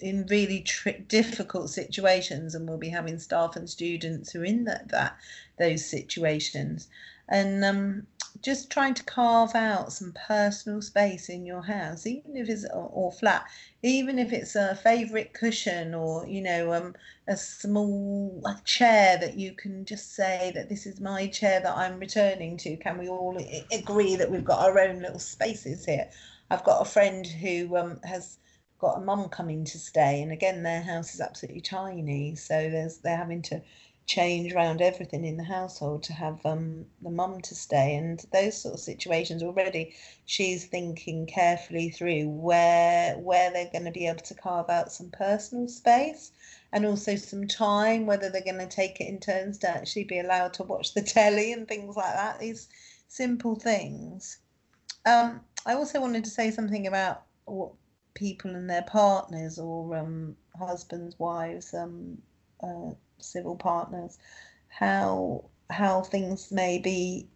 in 0.00 0.26
really 0.26 0.60
tri- 0.60 1.04
difficult 1.08 1.70
situations 1.70 2.54
and 2.54 2.68
we'll 2.68 2.78
be 2.78 2.88
having 2.88 3.18
staff 3.18 3.56
and 3.56 3.68
students 3.68 4.32
who 4.32 4.40
are 4.40 4.44
in 4.44 4.64
that, 4.64 4.88
that 4.88 5.16
those 5.58 5.84
situations 5.84 6.88
and 7.28 7.64
um, 7.64 8.06
just 8.40 8.70
trying 8.70 8.94
to 8.94 9.02
carve 9.04 9.54
out 9.54 9.92
some 9.92 10.14
personal 10.26 10.80
space 10.80 11.28
in 11.28 11.44
your 11.44 11.62
house, 11.62 12.06
even 12.06 12.36
if 12.36 12.48
it's 12.48 12.64
or, 12.72 13.12
flat, 13.12 13.44
even 13.82 14.18
if 14.18 14.32
it's 14.32 14.54
a 14.54 14.76
favorite 14.76 15.32
cushion 15.34 15.94
or 15.94 16.26
you 16.26 16.40
know 16.40 16.72
um, 16.72 16.94
a 17.26 17.36
small 17.36 18.42
chair 18.64 19.18
that 19.18 19.36
you 19.36 19.52
can 19.52 19.84
just 19.84 20.14
say 20.14 20.52
that 20.54 20.68
this 20.68 20.86
is 20.86 21.00
my 21.00 21.26
chair 21.26 21.60
that 21.60 21.76
I'm 21.76 21.98
returning 21.98 22.56
to. 22.58 22.76
Can 22.76 22.98
we 22.98 23.08
all 23.08 23.36
agree 23.72 24.16
that 24.16 24.30
we've 24.30 24.44
got 24.44 24.60
our 24.60 24.78
own 24.78 25.00
little 25.00 25.18
spaces 25.18 25.84
here? 25.84 26.08
I've 26.50 26.64
got 26.64 26.80
a 26.80 26.90
friend 26.90 27.26
who 27.26 27.76
um, 27.76 28.00
has 28.04 28.38
got 28.78 28.98
a 28.98 29.04
mum 29.04 29.28
coming 29.28 29.64
to 29.64 29.78
stay, 29.78 30.22
and 30.22 30.32
again, 30.32 30.62
their 30.62 30.82
house 30.82 31.14
is 31.14 31.20
absolutely 31.20 31.60
tiny, 31.60 32.36
so 32.36 32.70
there's 32.70 32.98
they're 32.98 33.16
having 33.16 33.42
to 33.42 33.60
change 34.08 34.54
around 34.54 34.80
everything 34.80 35.24
in 35.26 35.36
the 35.36 35.44
household 35.44 36.02
to 36.02 36.14
have 36.14 36.44
um, 36.46 36.86
the 37.02 37.10
mum 37.10 37.42
to 37.42 37.54
stay 37.54 37.94
and 37.94 38.24
those 38.32 38.62
sort 38.62 38.72
of 38.72 38.80
situations 38.80 39.42
already 39.42 39.94
she's 40.24 40.64
thinking 40.64 41.26
carefully 41.26 41.90
through 41.90 42.26
where 42.26 43.18
where 43.18 43.52
they're 43.52 43.70
going 43.70 43.84
to 43.84 43.90
be 43.90 44.06
able 44.06 44.18
to 44.20 44.34
carve 44.34 44.70
out 44.70 44.90
some 44.90 45.10
personal 45.10 45.68
space 45.68 46.32
and 46.72 46.86
also 46.86 47.16
some 47.16 47.46
time 47.46 48.06
whether 48.06 48.30
they're 48.30 48.40
going 48.40 48.56
to 48.56 48.66
take 48.66 48.98
it 48.98 49.08
in 49.08 49.20
turns 49.20 49.58
to 49.58 49.68
actually 49.68 50.04
be 50.04 50.18
allowed 50.18 50.54
to 50.54 50.62
watch 50.62 50.94
the 50.94 51.02
telly 51.02 51.52
and 51.52 51.68
things 51.68 51.94
like 51.94 52.14
that 52.14 52.40
these 52.40 52.68
simple 53.08 53.54
things. 53.56 54.38
Um, 55.04 55.42
i 55.66 55.74
also 55.74 56.00
wanted 56.00 56.24
to 56.24 56.30
say 56.30 56.50
something 56.50 56.86
about 56.86 57.24
what 57.44 57.72
people 58.14 58.54
and 58.54 58.68
their 58.70 58.82
partners 58.82 59.58
or 59.58 59.96
um, 59.96 60.34
husbands 60.58 61.18
wives 61.18 61.74
um, 61.74 62.18
uh, 62.62 62.90
civil 63.20 63.56
partners, 63.56 64.18
how 64.68 65.44
how 65.70 66.02
things 66.02 66.50
may 66.50 66.78
be 66.78 67.28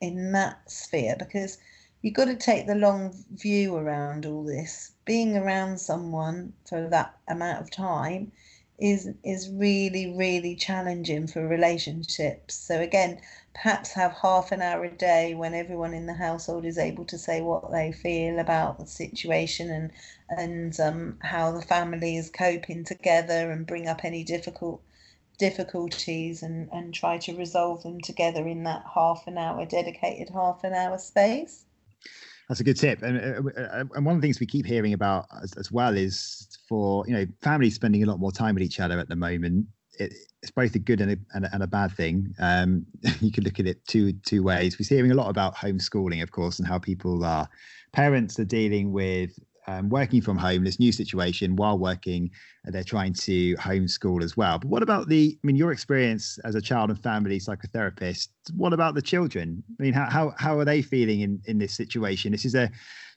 in 0.00 0.32
that 0.32 0.70
sphere 0.70 1.16
because 1.18 1.58
you've 2.02 2.14
got 2.14 2.26
to 2.26 2.36
take 2.36 2.66
the 2.66 2.74
long 2.74 3.12
view 3.32 3.76
around 3.76 4.24
all 4.24 4.44
this. 4.44 4.92
Being 5.04 5.36
around 5.36 5.80
someone 5.80 6.52
for 6.64 6.88
that 6.88 7.14
amount 7.28 7.60
of 7.60 7.70
time 7.70 8.32
is 8.78 9.10
is 9.22 9.50
really 9.50 10.10
really 10.16 10.56
challenging 10.56 11.26
for 11.26 11.46
relationships. 11.46 12.54
So 12.54 12.80
again, 12.80 13.20
perhaps 13.54 13.92
have 13.92 14.12
half 14.22 14.52
an 14.52 14.62
hour 14.62 14.84
a 14.84 14.90
day 14.90 15.34
when 15.34 15.52
everyone 15.54 15.92
in 15.92 16.06
the 16.06 16.14
household 16.14 16.64
is 16.64 16.78
able 16.78 17.04
to 17.06 17.18
say 17.18 17.42
what 17.42 17.70
they 17.70 17.92
feel 17.92 18.38
about 18.38 18.78
the 18.78 18.86
situation 18.86 19.70
and 19.70 19.90
and 20.30 20.80
um, 20.80 21.18
how 21.20 21.52
the 21.52 21.62
family 21.62 22.16
is 22.16 22.30
coping 22.30 22.84
together 22.84 23.50
and 23.50 23.66
bring 23.66 23.86
up 23.86 24.04
any 24.04 24.24
difficult 24.24 24.80
difficulties 25.40 26.42
and, 26.42 26.68
and 26.70 26.94
try 26.94 27.16
to 27.18 27.34
resolve 27.34 27.82
them 27.82 28.00
together 28.00 28.46
in 28.46 28.62
that 28.64 28.84
half 28.94 29.26
an 29.26 29.38
hour, 29.38 29.64
dedicated 29.64 30.28
half 30.32 30.62
an 30.62 30.74
hour 30.74 30.98
space. 30.98 31.64
That's 32.48 32.60
a 32.60 32.64
good 32.64 32.76
tip, 32.76 33.02
and 33.02 33.16
uh, 33.16 33.60
uh, 33.60 33.84
and 33.94 34.04
one 34.04 34.16
of 34.16 34.20
the 34.20 34.26
things 34.26 34.40
we 34.40 34.46
keep 34.46 34.66
hearing 34.66 34.92
about 34.92 35.26
as, 35.42 35.52
as 35.54 35.72
well 35.72 35.96
is 35.96 36.48
for 36.68 37.04
you 37.06 37.14
know 37.14 37.24
families 37.40 37.76
spending 37.76 38.02
a 38.02 38.06
lot 38.06 38.18
more 38.18 38.32
time 38.32 38.54
with 38.54 38.64
each 38.64 38.80
other 38.80 38.98
at 38.98 39.08
the 39.08 39.16
moment. 39.16 39.66
It, 39.98 40.12
it's 40.42 40.50
both 40.50 40.74
a 40.74 40.78
good 40.78 41.00
and 41.00 41.12
a, 41.12 41.16
and 41.34 41.44
a, 41.44 41.54
and 41.54 41.62
a 41.62 41.66
bad 41.66 41.92
thing. 41.92 42.34
Um, 42.40 42.86
you 43.20 43.30
could 43.30 43.44
look 43.44 43.60
at 43.60 43.66
it 43.66 43.86
two 43.86 44.12
two 44.24 44.42
ways. 44.42 44.78
We're 44.78 44.96
hearing 44.96 45.12
a 45.12 45.14
lot 45.14 45.30
about 45.30 45.54
homeschooling, 45.54 46.22
of 46.22 46.32
course, 46.32 46.58
and 46.58 46.66
how 46.66 46.78
people 46.78 47.24
are 47.24 47.48
parents 47.92 48.38
are 48.40 48.44
dealing 48.44 48.92
with 48.92 49.38
um, 49.66 49.88
working 49.88 50.20
from 50.20 50.36
home, 50.36 50.64
this 50.64 50.78
new 50.78 50.92
situation 50.92 51.56
while 51.56 51.78
working, 51.78 52.30
they're 52.64 52.84
trying 52.84 53.12
to 53.14 53.54
homeschool 53.56 54.22
as 54.22 54.36
well. 54.36 54.58
But 54.58 54.68
what 54.68 54.82
about 54.82 55.08
the, 55.08 55.38
I 55.42 55.46
mean, 55.46 55.56
your 55.56 55.72
experience 55.72 56.38
as 56.44 56.54
a 56.54 56.60
child 56.60 56.90
and 56.90 56.98
family 56.98 57.38
psychotherapist, 57.38 58.28
what 58.54 58.72
about 58.72 58.94
the 58.94 59.02
children? 59.02 59.62
I 59.78 59.82
mean, 59.82 59.92
how, 59.92 60.08
how, 60.10 60.34
how 60.38 60.58
are 60.58 60.64
they 60.64 60.82
feeling 60.82 61.20
in, 61.20 61.40
in 61.46 61.58
this 61.58 61.74
situation? 61.74 62.32
This 62.32 62.44
is 62.44 62.54
a, 62.54 62.70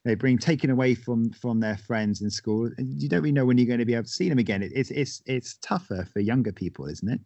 they 0.03 0.15
being 0.15 0.37
taken 0.37 0.69
away 0.69 0.95
from 0.95 1.31
from 1.31 1.59
their 1.59 1.77
friends 1.77 2.21
in 2.21 2.29
school 2.29 2.69
and 2.77 3.01
you 3.01 3.07
don't 3.07 3.21
really 3.21 3.31
know 3.31 3.45
when 3.45 3.57
you're 3.57 3.67
going 3.67 3.79
to 3.79 3.85
be 3.85 3.93
able 3.93 4.03
to 4.03 4.09
see 4.09 4.29
them 4.29 4.39
again 4.39 4.61
it, 4.61 4.71
it's 4.75 4.91
it's 4.91 5.21
it's 5.25 5.55
tougher 5.61 6.05
for 6.11 6.19
younger 6.19 6.51
people 6.51 6.85
isn't 6.85 7.09
it 7.09 7.21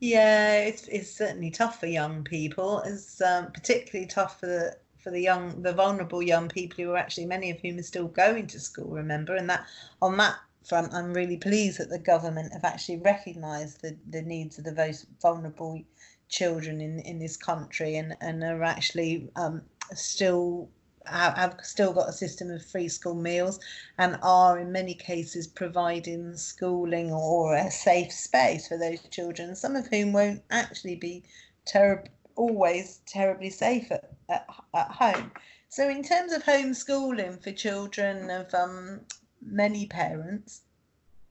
yeah 0.00 0.58
it's 0.58 0.86
it's 0.88 1.10
certainly 1.10 1.50
tough 1.50 1.80
for 1.80 1.86
young 1.86 2.22
people 2.22 2.80
it's 2.82 3.20
um, 3.20 3.50
particularly 3.52 4.06
tough 4.06 4.38
for 4.38 4.46
the 4.46 4.76
for 5.02 5.10
the 5.10 5.20
young, 5.20 5.62
the 5.62 5.72
vulnerable 5.72 6.22
young 6.22 6.48
people 6.48 6.84
who 6.84 6.90
are 6.92 6.96
actually 6.96 7.26
many 7.26 7.50
of 7.50 7.60
whom 7.60 7.78
are 7.78 7.82
still 7.82 8.08
going 8.08 8.46
to 8.48 8.60
school. 8.60 8.90
Remember, 8.90 9.36
and 9.36 9.48
that 9.50 9.66
on 10.02 10.16
that 10.18 10.36
front, 10.64 10.92
I'm 10.92 11.14
really 11.14 11.36
pleased 11.36 11.78
that 11.78 11.88
the 11.88 11.98
government 11.98 12.52
have 12.52 12.64
actually 12.64 12.98
recognised 12.98 13.80
the 13.82 13.96
the 14.10 14.22
needs 14.22 14.58
of 14.58 14.64
the 14.64 14.74
most 14.74 15.06
vulnerable 15.20 15.82
children 16.28 16.80
in 16.80 17.00
in 17.00 17.18
this 17.18 17.36
country, 17.36 17.96
and 17.96 18.16
and 18.20 18.42
are 18.42 18.62
actually 18.62 19.30
um, 19.36 19.62
still 19.94 20.68
have, 21.06 21.36
have 21.36 21.56
still 21.62 21.92
got 21.92 22.08
a 22.08 22.12
system 22.12 22.50
of 22.50 22.64
free 22.64 22.88
school 22.88 23.14
meals 23.14 23.58
and 23.96 24.18
are 24.22 24.58
in 24.58 24.70
many 24.72 24.94
cases 24.94 25.46
providing 25.46 26.36
schooling 26.36 27.10
or 27.10 27.54
a 27.54 27.70
safe 27.70 28.12
space 28.12 28.68
for 28.68 28.76
those 28.76 29.00
children, 29.10 29.56
some 29.56 29.76
of 29.76 29.86
whom 29.88 30.12
won't 30.12 30.42
actually 30.50 30.96
be 30.96 31.22
terrible 31.64 32.08
always 32.38 33.00
terribly 33.04 33.50
safe 33.50 33.90
at, 33.90 34.12
at, 34.28 34.46
at 34.74 34.90
home. 34.90 35.32
So, 35.68 35.88
in 35.88 36.02
terms 36.02 36.32
of 36.32 36.44
homeschooling 36.44 37.42
for 37.42 37.52
children 37.52 38.30
of 38.30 38.54
um, 38.54 39.00
many 39.42 39.86
parents, 39.86 40.62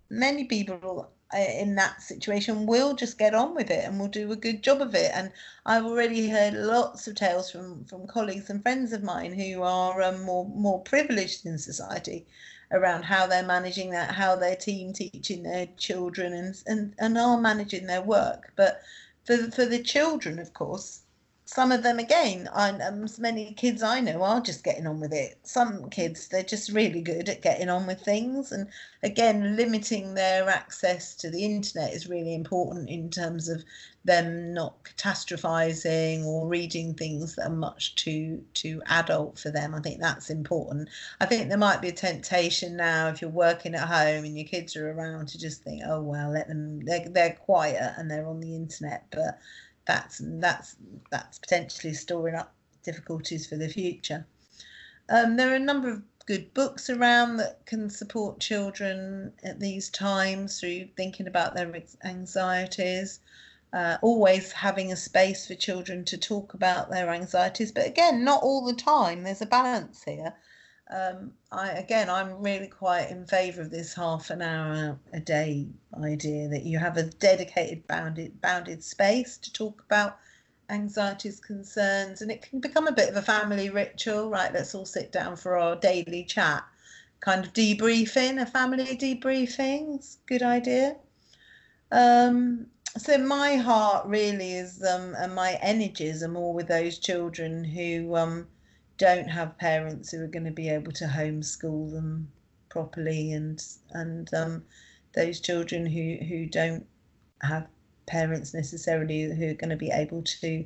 many 0.09 0.43
people 0.43 1.09
uh, 1.33 1.37
in 1.37 1.75
that 1.75 2.01
situation 2.01 2.65
will 2.65 2.93
just 2.93 3.17
get 3.17 3.33
on 3.33 3.55
with 3.55 3.69
it 3.71 3.83
and 3.83 3.99
will 3.99 4.07
do 4.07 4.31
a 4.31 4.35
good 4.35 4.61
job 4.61 4.81
of 4.81 4.93
it. 4.95 5.11
And 5.13 5.31
I've 5.65 5.85
already 5.85 6.29
heard 6.29 6.53
lots 6.53 7.07
of 7.07 7.15
tales 7.15 7.51
from, 7.51 7.83
from 7.85 8.07
colleagues 8.07 8.49
and 8.49 8.61
friends 8.61 8.93
of 8.93 9.03
mine 9.03 9.33
who 9.33 9.63
are 9.63 10.01
um, 10.01 10.23
more 10.23 10.45
more 10.45 10.81
privileged 10.81 11.45
in 11.45 11.57
society 11.57 12.25
around 12.71 13.03
how 13.03 13.25
they're 13.25 13.43
managing 13.43 13.89
that, 13.91 14.11
how 14.11 14.35
their 14.35 14.55
team 14.55 14.93
teaching 14.93 15.43
their 15.43 15.67
children 15.77 16.33
and 16.33 16.63
and, 16.67 16.93
and 16.99 17.17
are 17.17 17.39
managing 17.39 17.87
their 17.87 18.01
work. 18.01 18.53
But 18.55 18.81
for 19.27 19.51
for 19.51 19.65
the 19.67 19.83
children, 19.83 20.39
of 20.39 20.53
course, 20.53 21.01
some 21.47 21.71
of 21.71 21.81
them 21.81 21.97
again, 21.97 22.49
I, 22.53 22.71
um, 22.71 23.07
many 23.19 23.53
kids 23.53 23.81
I 23.81 24.01
know 24.01 24.21
are 24.21 24.41
just 24.41 24.65
getting 24.65 24.85
on 24.85 24.99
with 24.99 25.13
it. 25.13 25.39
Some 25.43 25.89
kids 25.89 26.27
they're 26.27 26.43
just 26.43 26.73
really 26.73 26.99
good 27.01 27.29
at 27.29 27.41
getting 27.41 27.69
on 27.69 27.87
with 27.87 28.01
things, 28.01 28.51
and 28.51 28.67
again, 29.01 29.55
limiting 29.55 30.13
their 30.13 30.49
access 30.49 31.15
to 31.15 31.29
the 31.29 31.45
internet 31.45 31.93
is 31.93 32.09
really 32.09 32.35
important 32.35 32.89
in 32.89 33.09
terms 33.09 33.47
of 33.47 33.63
them 34.03 34.53
not 34.53 34.83
catastrophizing 34.83 36.25
or 36.25 36.49
reading 36.49 36.93
things 36.93 37.35
that 37.35 37.47
are 37.47 37.55
much 37.55 37.95
too 37.95 38.43
too 38.53 38.81
adult 38.87 39.39
for 39.39 39.49
them. 39.49 39.73
I 39.73 39.79
think 39.79 40.01
that's 40.01 40.29
important. 40.29 40.89
I 41.21 41.27
think 41.27 41.47
there 41.47 41.57
might 41.57 41.81
be 41.81 41.87
a 41.87 41.93
temptation 41.93 42.75
now 42.75 43.07
if 43.07 43.21
you're 43.21 43.31
working 43.31 43.73
at 43.73 43.87
home 43.87 44.25
and 44.25 44.37
your 44.37 44.47
kids 44.47 44.75
are 44.75 44.91
around 44.91 45.29
to 45.29 45.39
just 45.39 45.63
think, 45.63 45.81
oh 45.85 46.01
well, 46.01 46.29
let 46.29 46.49
them 46.49 46.81
they're 46.83 47.07
they're 47.07 47.37
quiet 47.39 47.93
and 47.97 48.11
they're 48.11 48.27
on 48.27 48.41
the 48.41 48.53
internet, 48.53 49.05
but 49.11 49.39
that's 49.87 50.21
that's 50.23 50.75
that's 51.09 51.39
potentially 51.39 51.93
storing 51.93 52.35
up 52.35 52.53
difficulties 52.83 53.47
for 53.47 53.55
the 53.55 53.69
future. 53.69 54.25
Um, 55.09 55.37
there 55.37 55.51
are 55.51 55.55
a 55.55 55.59
number 55.59 55.89
of 55.89 56.03
good 56.25 56.53
books 56.53 56.89
around 56.89 57.37
that 57.37 57.65
can 57.65 57.89
support 57.89 58.39
children 58.39 59.33
at 59.43 59.59
these 59.59 59.89
times 59.89 60.59
through 60.59 60.89
thinking 60.97 61.27
about 61.27 61.55
their 61.55 61.71
anxieties 62.03 63.21
uh, 63.73 63.97
always 64.01 64.51
having 64.51 64.91
a 64.91 64.95
space 64.95 65.45
for 65.45 65.55
children 65.55 66.05
to 66.05 66.17
talk 66.17 66.53
about 66.53 66.89
their 66.89 67.09
anxieties, 67.09 67.71
but 67.71 67.85
again, 67.85 68.23
not 68.23 68.41
all 68.41 68.65
the 68.65 68.73
time. 68.73 69.23
There's 69.23 69.41
a 69.41 69.45
balance 69.45 70.03
here. 70.03 70.33
Um, 70.89 71.33
I 71.51 71.71
again, 71.71 72.09
I'm 72.09 72.41
really 72.41 72.67
quite 72.67 73.09
in 73.09 73.25
favour 73.25 73.61
of 73.61 73.71
this 73.71 73.93
half 73.93 74.29
an 74.29 74.41
hour 74.41 74.97
a 75.11 75.19
day 75.19 75.67
idea 76.01 76.47
that 76.47 76.63
you 76.63 76.79
have 76.79 76.95
a 76.97 77.03
dedicated 77.03 77.85
bounded 77.87 78.39
bounded 78.41 78.83
space 78.83 79.37
to 79.37 79.51
talk 79.51 79.83
about 79.85 80.17
anxieties, 80.69 81.39
concerns, 81.39 82.21
and 82.21 82.31
it 82.31 82.41
can 82.41 82.59
become 82.59 82.87
a 82.87 82.91
bit 82.91 83.09
of 83.09 83.17
a 83.17 83.21
family 83.21 83.69
ritual. 83.69 84.29
Right, 84.29 84.53
let's 84.53 84.73
all 84.75 84.85
sit 84.85 85.11
down 85.11 85.35
for 85.35 85.57
our 85.57 85.75
daily 85.75 86.23
chat, 86.23 86.63
kind 87.19 87.45
of 87.45 87.53
debriefing, 87.53 88.41
a 88.41 88.45
family 88.45 88.97
debriefing. 88.97 89.95
It's 89.95 90.17
a 90.23 90.27
good 90.27 90.43
idea. 90.43 90.95
Um, 91.91 92.67
so 92.97 93.17
my 93.17 93.55
heart 93.55 94.07
really 94.07 94.53
is 94.53 94.83
um, 94.83 95.15
and 95.17 95.35
my 95.35 95.59
energies 95.61 96.23
are 96.23 96.27
more 96.29 96.53
with 96.53 96.67
those 96.67 96.97
children 96.97 97.63
who 97.63 98.15
um, 98.15 98.47
don't 98.97 99.29
have 99.29 99.57
parents 99.57 100.11
who 100.11 100.23
are 100.23 100.27
going 100.27 100.45
to 100.45 100.51
be 100.51 100.69
able 100.69 100.91
to 100.91 101.05
homeschool 101.05 101.91
them 101.91 102.31
properly 102.69 103.31
and 103.31 103.63
and 103.91 104.33
um, 104.33 104.63
those 105.13 105.39
children 105.39 105.85
who 105.85 106.17
who 106.25 106.45
don't 106.45 106.85
have 107.41 107.67
parents 108.05 108.53
necessarily 108.53 109.23
who 109.23 109.49
are 109.49 109.53
going 109.53 109.69
to 109.69 109.75
be 109.75 109.91
able 109.91 110.23
to 110.23 110.65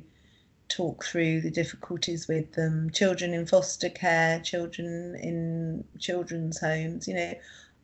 talk 0.68 1.04
through 1.04 1.40
the 1.40 1.50
difficulties 1.50 2.28
with 2.28 2.52
them. 2.52 2.88
Children 2.90 3.34
in 3.34 3.46
foster 3.46 3.90
care 3.90 4.40
children 4.40 5.16
in 5.16 5.84
children's 5.98 6.58
homes 6.60 7.06
you 7.06 7.14
know 7.14 7.34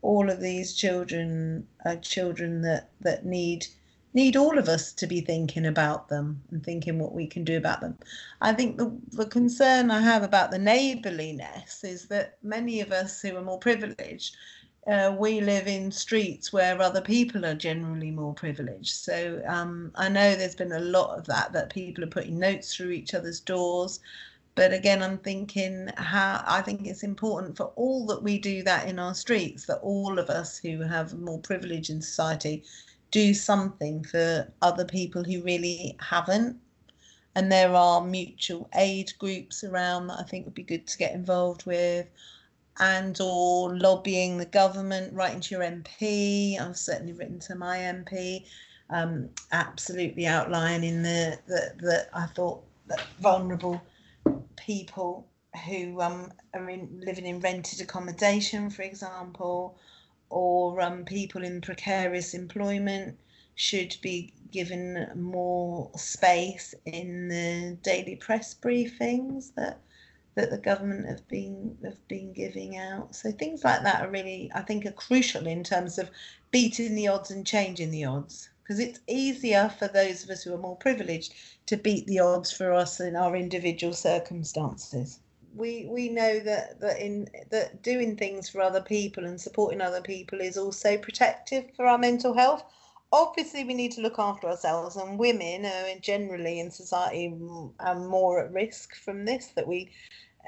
all 0.02 0.30
of 0.30 0.40
these 0.40 0.74
children 0.74 1.66
are 1.84 1.96
children 1.96 2.62
that 2.62 2.88
that 3.00 3.26
need 3.26 3.66
need 4.18 4.36
all 4.36 4.58
of 4.58 4.68
us 4.68 4.92
to 4.92 5.06
be 5.06 5.20
thinking 5.20 5.66
about 5.66 6.08
them 6.08 6.42
and 6.50 6.64
thinking 6.64 6.98
what 6.98 7.14
we 7.14 7.26
can 7.26 7.44
do 7.44 7.56
about 7.56 7.80
them. 7.80 7.96
I 8.40 8.52
think 8.52 8.76
the, 8.76 8.90
the 9.12 9.26
concern 9.26 9.92
I 9.92 10.00
have 10.00 10.24
about 10.24 10.50
the 10.50 10.58
neighbourliness 10.58 11.84
is 11.84 12.08
that 12.08 12.36
many 12.42 12.80
of 12.80 12.90
us 12.90 13.22
who 13.22 13.36
are 13.36 13.42
more 13.50 13.60
privileged, 13.60 14.36
uh, 14.88 15.14
we 15.16 15.40
live 15.40 15.68
in 15.68 15.92
streets 15.92 16.52
where 16.52 16.82
other 16.82 17.00
people 17.00 17.46
are 17.46 17.54
generally 17.54 18.10
more 18.10 18.34
privileged. 18.34 18.94
So 18.96 19.40
um, 19.46 19.92
I 19.94 20.08
know 20.08 20.34
there's 20.34 20.56
been 20.56 20.72
a 20.72 20.80
lot 20.80 21.16
of 21.16 21.26
that, 21.26 21.52
that 21.52 21.72
people 21.72 22.02
are 22.02 22.14
putting 22.16 22.38
notes 22.40 22.74
through 22.74 22.90
each 22.90 23.14
other's 23.14 23.40
doors. 23.40 24.00
but 24.58 24.72
again 24.72 25.02
i'm 25.06 25.18
thinking 25.18 25.74
how 25.96 26.42
i 26.56 26.60
think 26.60 26.86
it's 26.86 27.04
important 27.04 27.56
for 27.56 27.66
all 27.82 28.00
that 28.10 28.22
we 28.28 28.34
do 28.46 28.56
that 28.68 28.88
in 28.90 28.98
our 28.98 29.14
streets 29.14 29.66
that 29.66 29.78
all 29.92 30.18
of 30.18 30.28
us 30.40 30.58
who 30.64 30.74
have 30.94 31.18
more 31.28 31.38
privilege 31.50 31.90
in 31.90 32.02
society 32.02 32.64
do 33.10 33.34
something 33.34 34.04
for 34.04 34.52
other 34.62 34.84
people 34.84 35.24
who 35.24 35.42
really 35.42 35.96
haven't. 36.00 36.58
And 37.34 37.52
there 37.52 37.74
are 37.74 38.04
mutual 38.04 38.68
aid 38.74 39.12
groups 39.18 39.62
around 39.62 40.08
that 40.08 40.18
i 40.18 40.24
think 40.24 40.44
would 40.44 40.54
be 40.54 40.62
good 40.64 40.86
to 40.88 40.98
get 40.98 41.14
involved 41.14 41.66
with 41.66 42.06
and 42.80 43.20
or 43.20 43.76
lobbying 43.76 44.38
the 44.38 44.46
government 44.46 45.14
writing 45.14 45.40
to 45.40 45.54
your 45.54 45.64
mp 45.64 46.60
i've 46.60 46.76
certainly 46.76 47.12
written 47.12 47.38
to 47.38 47.54
my 47.54 47.78
mp 47.78 48.44
um, 48.90 49.28
absolutely 49.52 50.26
outlining 50.26 51.02
the 51.02 51.38
that 51.46 52.08
i 52.12 52.26
thought 52.26 52.62
that 52.88 53.00
vulnerable 53.20 53.80
people 54.56 55.28
who 55.66 56.00
um, 56.00 56.32
are 56.54 56.68
in, 56.68 57.02
living 57.04 57.26
in 57.26 57.40
rented 57.40 57.80
accommodation, 57.80 58.70
for 58.70 58.82
example, 58.82 59.78
or 60.30 60.80
um, 60.80 61.04
people 61.04 61.42
in 61.42 61.60
precarious 61.60 62.34
employment 62.34 63.18
should 63.54 63.96
be 64.02 64.32
given 64.50 65.10
more 65.14 65.90
space 65.96 66.74
in 66.86 67.28
the 67.28 67.76
daily 67.82 68.16
press 68.16 68.54
briefings 68.54 69.54
that 69.54 69.80
that 70.34 70.50
the 70.50 70.58
government 70.58 71.06
have 71.08 71.26
been 71.26 71.76
have 71.82 72.06
been 72.06 72.32
giving 72.32 72.76
out. 72.76 73.14
So 73.14 73.32
things 73.32 73.64
like 73.64 73.82
that 73.82 74.02
are 74.02 74.10
really, 74.10 74.50
I 74.54 74.62
think, 74.62 74.86
are 74.86 74.92
crucial 74.92 75.46
in 75.46 75.64
terms 75.64 75.98
of 75.98 76.10
beating 76.52 76.94
the 76.94 77.08
odds 77.08 77.30
and 77.30 77.44
changing 77.46 77.90
the 77.90 78.04
odds 78.04 78.48
because 78.68 78.78
it's 78.78 79.00
easier 79.06 79.70
for 79.78 79.88
those 79.88 80.22
of 80.22 80.28
us 80.30 80.42
who 80.42 80.52
are 80.52 80.58
more 80.58 80.76
privileged 80.76 81.32
to 81.64 81.76
beat 81.76 82.06
the 82.06 82.20
odds 82.20 82.52
for 82.52 82.72
us 82.74 83.00
in 83.00 83.16
our 83.16 83.34
individual 83.34 83.94
circumstances. 83.94 85.20
We 85.58 85.86
we 85.90 86.08
know 86.08 86.38
that 86.38 86.80
that 86.80 87.00
in 87.00 87.28
that 87.50 87.82
doing 87.82 88.16
things 88.16 88.48
for 88.48 88.60
other 88.60 88.80
people 88.80 89.24
and 89.24 89.40
supporting 89.40 89.80
other 89.80 90.00
people 90.00 90.40
is 90.40 90.56
also 90.56 90.96
protective 90.96 91.64
for 91.74 91.84
our 91.86 91.98
mental 91.98 92.32
health. 92.32 92.62
Obviously, 93.10 93.64
we 93.64 93.74
need 93.74 93.92
to 93.92 94.02
look 94.02 94.18
after 94.18 94.46
ourselves, 94.48 94.96
and 94.96 95.18
women 95.18 95.66
are 95.66 95.98
generally 96.00 96.60
in 96.60 96.70
society 96.70 97.34
are 97.80 97.98
more 97.98 98.44
at 98.44 98.52
risk 98.52 98.94
from 98.94 99.24
this. 99.24 99.48
That 99.56 99.66
we 99.66 99.90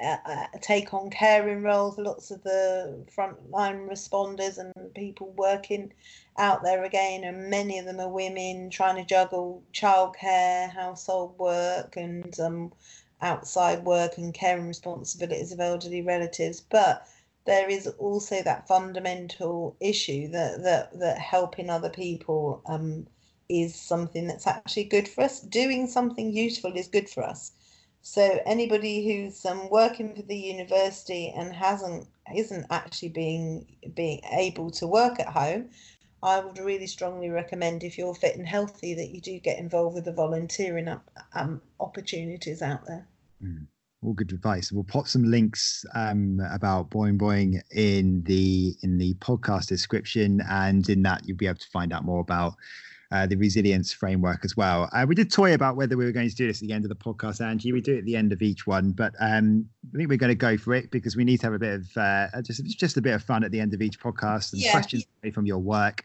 uh, 0.00 0.16
uh, 0.24 0.46
take 0.60 0.94
on 0.94 1.10
caring 1.10 1.62
roles. 1.62 1.98
Lots 1.98 2.30
of 2.30 2.42
the 2.44 3.04
frontline 3.14 3.88
responders 3.90 4.58
and 4.58 4.72
people 4.94 5.32
working 5.36 5.92
out 6.38 6.62
there 6.62 6.84
again, 6.84 7.24
and 7.24 7.50
many 7.50 7.78
of 7.78 7.86
them 7.86 7.98
are 8.00 8.08
women 8.08 8.70
trying 8.70 8.96
to 8.96 9.04
juggle 9.04 9.62
childcare, 9.72 10.70
household 10.70 11.36
work, 11.38 11.96
and 11.96 12.38
um, 12.38 12.72
outside 13.22 13.85
work 13.85 14.18
and 14.18 14.33
care 14.35 14.59
and 14.59 14.68
responsibilities 14.68 15.52
of 15.52 15.61
elderly 15.61 16.02
relatives. 16.02 16.61
But 16.61 17.06
there 17.46 17.68
is 17.68 17.87
also 17.98 18.42
that 18.42 18.68
fundamental 18.68 19.76
issue 19.80 20.28
that 20.28 20.62
that 20.62 20.98
that 21.00 21.18
helping 21.18 21.70
other 21.70 21.90
people 21.90 22.62
um, 22.66 23.06
is 23.48 23.74
something 23.74 24.26
that's 24.26 24.46
actually 24.46 24.85
good 24.85 25.09
for 25.09 25.24
us. 25.24 25.40
Doing 25.40 25.87
something 25.87 26.33
useful 26.33 26.72
is 26.76 26.88
good 26.88 27.09
for 27.09 27.24
us. 27.24 27.52
So 28.02 28.40
anybody 28.46 29.06
who's 29.06 29.44
um, 29.44 29.68
working 29.68 30.14
for 30.14 30.22
the 30.22 30.37
university 30.37 31.28
and 31.37 31.52
hasn't 31.52 32.09
isn't 32.35 32.66
actually 32.70 33.11
being 33.11 33.66
being 33.94 34.20
able 34.33 34.70
to 34.72 34.87
work 34.87 35.20
at 35.20 35.28
home, 35.28 35.70
I 36.22 36.40
would 36.40 36.59
really 36.59 36.87
strongly 36.87 37.30
recommend 37.30 37.83
if 37.83 37.98
you're 37.98 38.14
fit 38.14 38.37
and 38.37 38.46
healthy 38.46 38.94
that 38.94 39.11
you 39.11 39.20
do 39.20 39.38
get 39.40 39.59
involved 39.59 39.94
with 39.96 40.04
the 40.04 40.12
volunteering 40.12 40.88
um, 41.35 41.62
opportunities 41.78 42.62
out 42.62 42.87
there. 42.87 43.06
Mm. 43.42 43.66
All 44.03 44.14
good 44.14 44.33
advice. 44.33 44.72
We'll 44.72 44.85
pop 44.85 45.09
some 45.09 45.24
links 45.24 45.85
um, 45.94 46.40
about 46.50 46.88
Boing 46.88 47.18
Boing 47.18 47.61
in 47.70 48.22
the 48.22 48.74
in 48.83 48.96
the 48.96 49.12
podcast 49.14 49.66
description, 49.66 50.40
and 50.48 50.88
in 50.88 51.03
that 51.03 51.26
you'll 51.26 51.37
be 51.37 51.46
able 51.46 51.59
to 51.59 51.68
find 51.68 51.92
out 51.92 52.05
more 52.05 52.20
about 52.20 52.55
uh, 53.12 53.26
the 53.26 53.37
resilience 53.37 53.92
framework 53.92 54.44
as 54.44 54.57
well. 54.57 54.88
Uh, 54.92 55.05
we 55.07 55.14
did 55.14 55.31
toy 55.31 55.53
about 55.53 55.76
whether 55.76 55.96
we 55.96 56.05
were 56.05 56.12
going 56.12 56.29
to 56.29 56.35
do 56.35 56.46
this 56.46 56.62
at 56.62 56.68
the 56.68 56.72
end 56.72 56.85
of 56.85 56.88
the 56.88 56.94
podcast, 56.94 57.44
Angie. 57.44 57.72
We 57.72 57.81
do 57.81 57.96
it 57.96 57.98
at 57.98 58.05
the 58.05 58.16
end 58.16 58.33
of 58.33 58.40
each 58.40 58.66
one, 58.66 58.92
but 58.92 59.14
um, 59.20 59.66
I 59.92 59.98
think 59.98 60.09
we're 60.09 60.16
going 60.16 60.29
to 60.29 60.35
go 60.35 60.57
for 60.57 60.74
it 60.74 60.90
because 60.90 61.16
we 61.16 61.24
need 61.24 61.40
to 61.40 61.46
have 61.46 61.55
a 61.55 61.59
bit 61.59 61.81
of 61.81 61.96
uh, 61.96 62.42
just 62.42 62.64
just 62.64 62.96
a 62.96 63.03
bit 63.03 63.14
of 63.14 63.22
fun 63.22 63.44
at 63.44 63.50
the 63.50 63.61
end 63.61 63.74
of 63.74 63.83
each 63.83 64.00
podcast 64.00 64.53
and 64.53 64.62
yeah. 64.62 64.70
questions 64.70 65.05
from 65.35 65.44
your 65.44 65.59
work. 65.59 66.05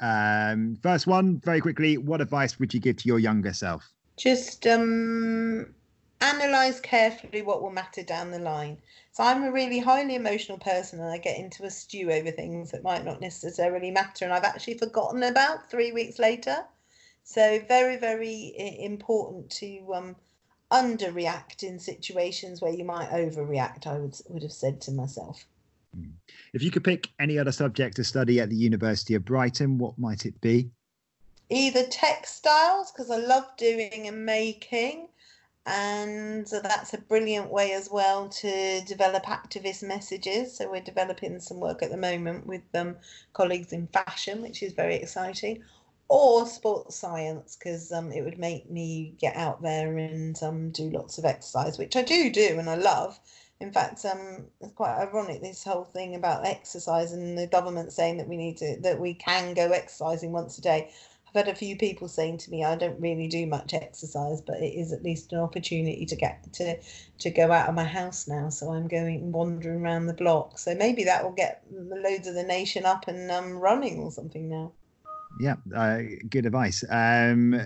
Um, 0.00 0.76
first 0.82 1.06
one, 1.06 1.40
very 1.40 1.60
quickly, 1.60 1.96
what 1.98 2.20
advice 2.20 2.58
would 2.58 2.72
you 2.72 2.80
give 2.80 2.96
to 2.98 3.08
your 3.08 3.18
younger 3.18 3.52
self? 3.52 3.88
Just 4.16 4.66
um, 4.66 5.74
analyze 6.22 6.80
carefully 6.80 7.42
what 7.42 7.60
will 7.60 7.70
matter 7.70 8.02
down 8.02 8.30
the 8.30 8.38
line. 8.38 8.78
So 9.10 9.24
I'm 9.24 9.42
a 9.42 9.52
really 9.52 9.78
highly 9.78 10.14
emotional 10.14 10.58
person 10.58 11.00
and 11.00 11.10
I 11.10 11.18
get 11.18 11.38
into 11.38 11.64
a 11.64 11.70
stew 11.70 12.10
over 12.10 12.30
things 12.30 12.70
that 12.70 12.82
might 12.82 13.04
not 13.04 13.20
necessarily 13.20 13.90
matter 13.90 14.24
and 14.24 14.32
I've 14.32 14.44
actually 14.44 14.78
forgotten 14.78 15.22
about 15.22 15.70
three 15.70 15.92
weeks 15.92 16.18
later. 16.18 16.64
So 17.24 17.60
very, 17.68 17.96
very 17.96 18.54
important 18.80 19.50
to 19.50 19.94
um, 19.94 20.16
underreact 20.70 21.62
in 21.62 21.78
situations 21.78 22.62
where 22.62 22.72
you 22.72 22.84
might 22.84 23.10
overreact, 23.10 23.86
I 23.86 23.98
would, 23.98 24.16
would 24.28 24.42
have 24.42 24.52
said 24.52 24.80
to 24.82 24.92
myself. 24.92 25.44
Hmm. 25.94 26.12
If 26.54 26.62
you 26.62 26.70
could 26.70 26.84
pick 26.84 27.08
any 27.20 27.38
other 27.38 27.52
subject 27.52 27.96
to 27.96 28.04
study 28.04 28.40
at 28.40 28.48
the 28.48 28.56
University 28.56 29.14
of 29.14 29.24
Brighton, 29.24 29.78
what 29.78 29.98
might 29.98 30.24
it 30.24 30.40
be? 30.40 30.70
Either 31.50 31.84
textiles, 31.86 32.90
because 32.90 33.10
I 33.10 33.18
love 33.18 33.44
doing 33.58 34.08
and 34.08 34.24
making, 34.24 35.08
and 35.66 36.46
that's 36.46 36.92
a 36.92 36.98
brilliant 36.98 37.50
way 37.50 37.72
as 37.72 37.88
well 37.90 38.28
to 38.28 38.80
develop 38.82 39.24
activist 39.24 39.82
messages. 39.82 40.56
So 40.56 40.70
we're 40.70 40.80
developing 40.80 41.38
some 41.38 41.60
work 41.60 41.82
at 41.82 41.90
the 41.90 41.96
moment 41.96 42.46
with 42.46 42.62
um, 42.74 42.96
colleagues 43.32 43.72
in 43.72 43.86
fashion, 43.88 44.42
which 44.42 44.62
is 44.62 44.72
very 44.72 44.96
exciting, 44.96 45.62
or 46.08 46.46
sports 46.46 46.96
science 46.96 47.56
because 47.56 47.92
um, 47.92 48.10
it 48.10 48.22
would 48.22 48.38
make 48.38 48.70
me 48.70 49.14
get 49.18 49.36
out 49.36 49.62
there 49.62 49.96
and 49.98 50.42
um, 50.42 50.70
do 50.70 50.90
lots 50.90 51.18
of 51.18 51.24
exercise, 51.24 51.78
which 51.78 51.94
I 51.96 52.02
do 52.02 52.30
do 52.30 52.56
and 52.58 52.68
I 52.68 52.74
love. 52.74 53.18
In 53.60 53.72
fact, 53.72 54.04
um, 54.04 54.46
it's 54.60 54.72
quite 54.72 54.98
ironic 54.98 55.40
this 55.40 55.62
whole 55.62 55.84
thing 55.84 56.16
about 56.16 56.44
exercise 56.44 57.12
and 57.12 57.38
the 57.38 57.46
government 57.46 57.92
saying 57.92 58.16
that 58.16 58.26
we 58.26 58.36
need 58.36 58.56
to 58.56 58.76
that 58.80 58.98
we 58.98 59.14
can 59.14 59.54
go 59.54 59.70
exercising 59.70 60.32
once 60.32 60.58
a 60.58 60.62
day. 60.62 60.90
I've 61.34 61.46
had 61.46 61.54
a 61.54 61.56
few 61.56 61.76
people 61.76 62.08
saying 62.08 62.38
to 62.38 62.50
me, 62.50 62.62
I 62.62 62.76
don't 62.76 63.00
really 63.00 63.26
do 63.26 63.46
much 63.46 63.72
exercise, 63.72 64.42
but 64.42 64.58
it 64.58 64.74
is 64.74 64.92
at 64.92 65.02
least 65.02 65.32
an 65.32 65.38
opportunity 65.38 66.04
to 66.04 66.14
get 66.14 66.52
to 66.52 66.76
to 67.20 67.30
go 67.30 67.50
out 67.50 67.70
of 67.70 67.74
my 67.74 67.84
house 67.84 68.28
now. 68.28 68.50
So 68.50 68.70
I'm 68.70 68.86
going 68.86 69.32
wandering 69.32 69.80
around 69.80 70.06
the 70.06 70.14
block. 70.14 70.58
So 70.58 70.74
maybe 70.74 71.04
that 71.04 71.24
will 71.24 71.32
get 71.32 71.64
loads 71.70 72.28
of 72.28 72.34
the 72.34 72.42
nation 72.42 72.84
up 72.84 73.08
and 73.08 73.30
um, 73.30 73.52
running 73.58 74.00
or 74.00 74.12
something 74.12 74.48
now. 74.48 74.72
Yeah, 75.40 75.54
uh, 75.74 76.00
good 76.28 76.44
advice. 76.44 76.84
Um, 76.90 77.58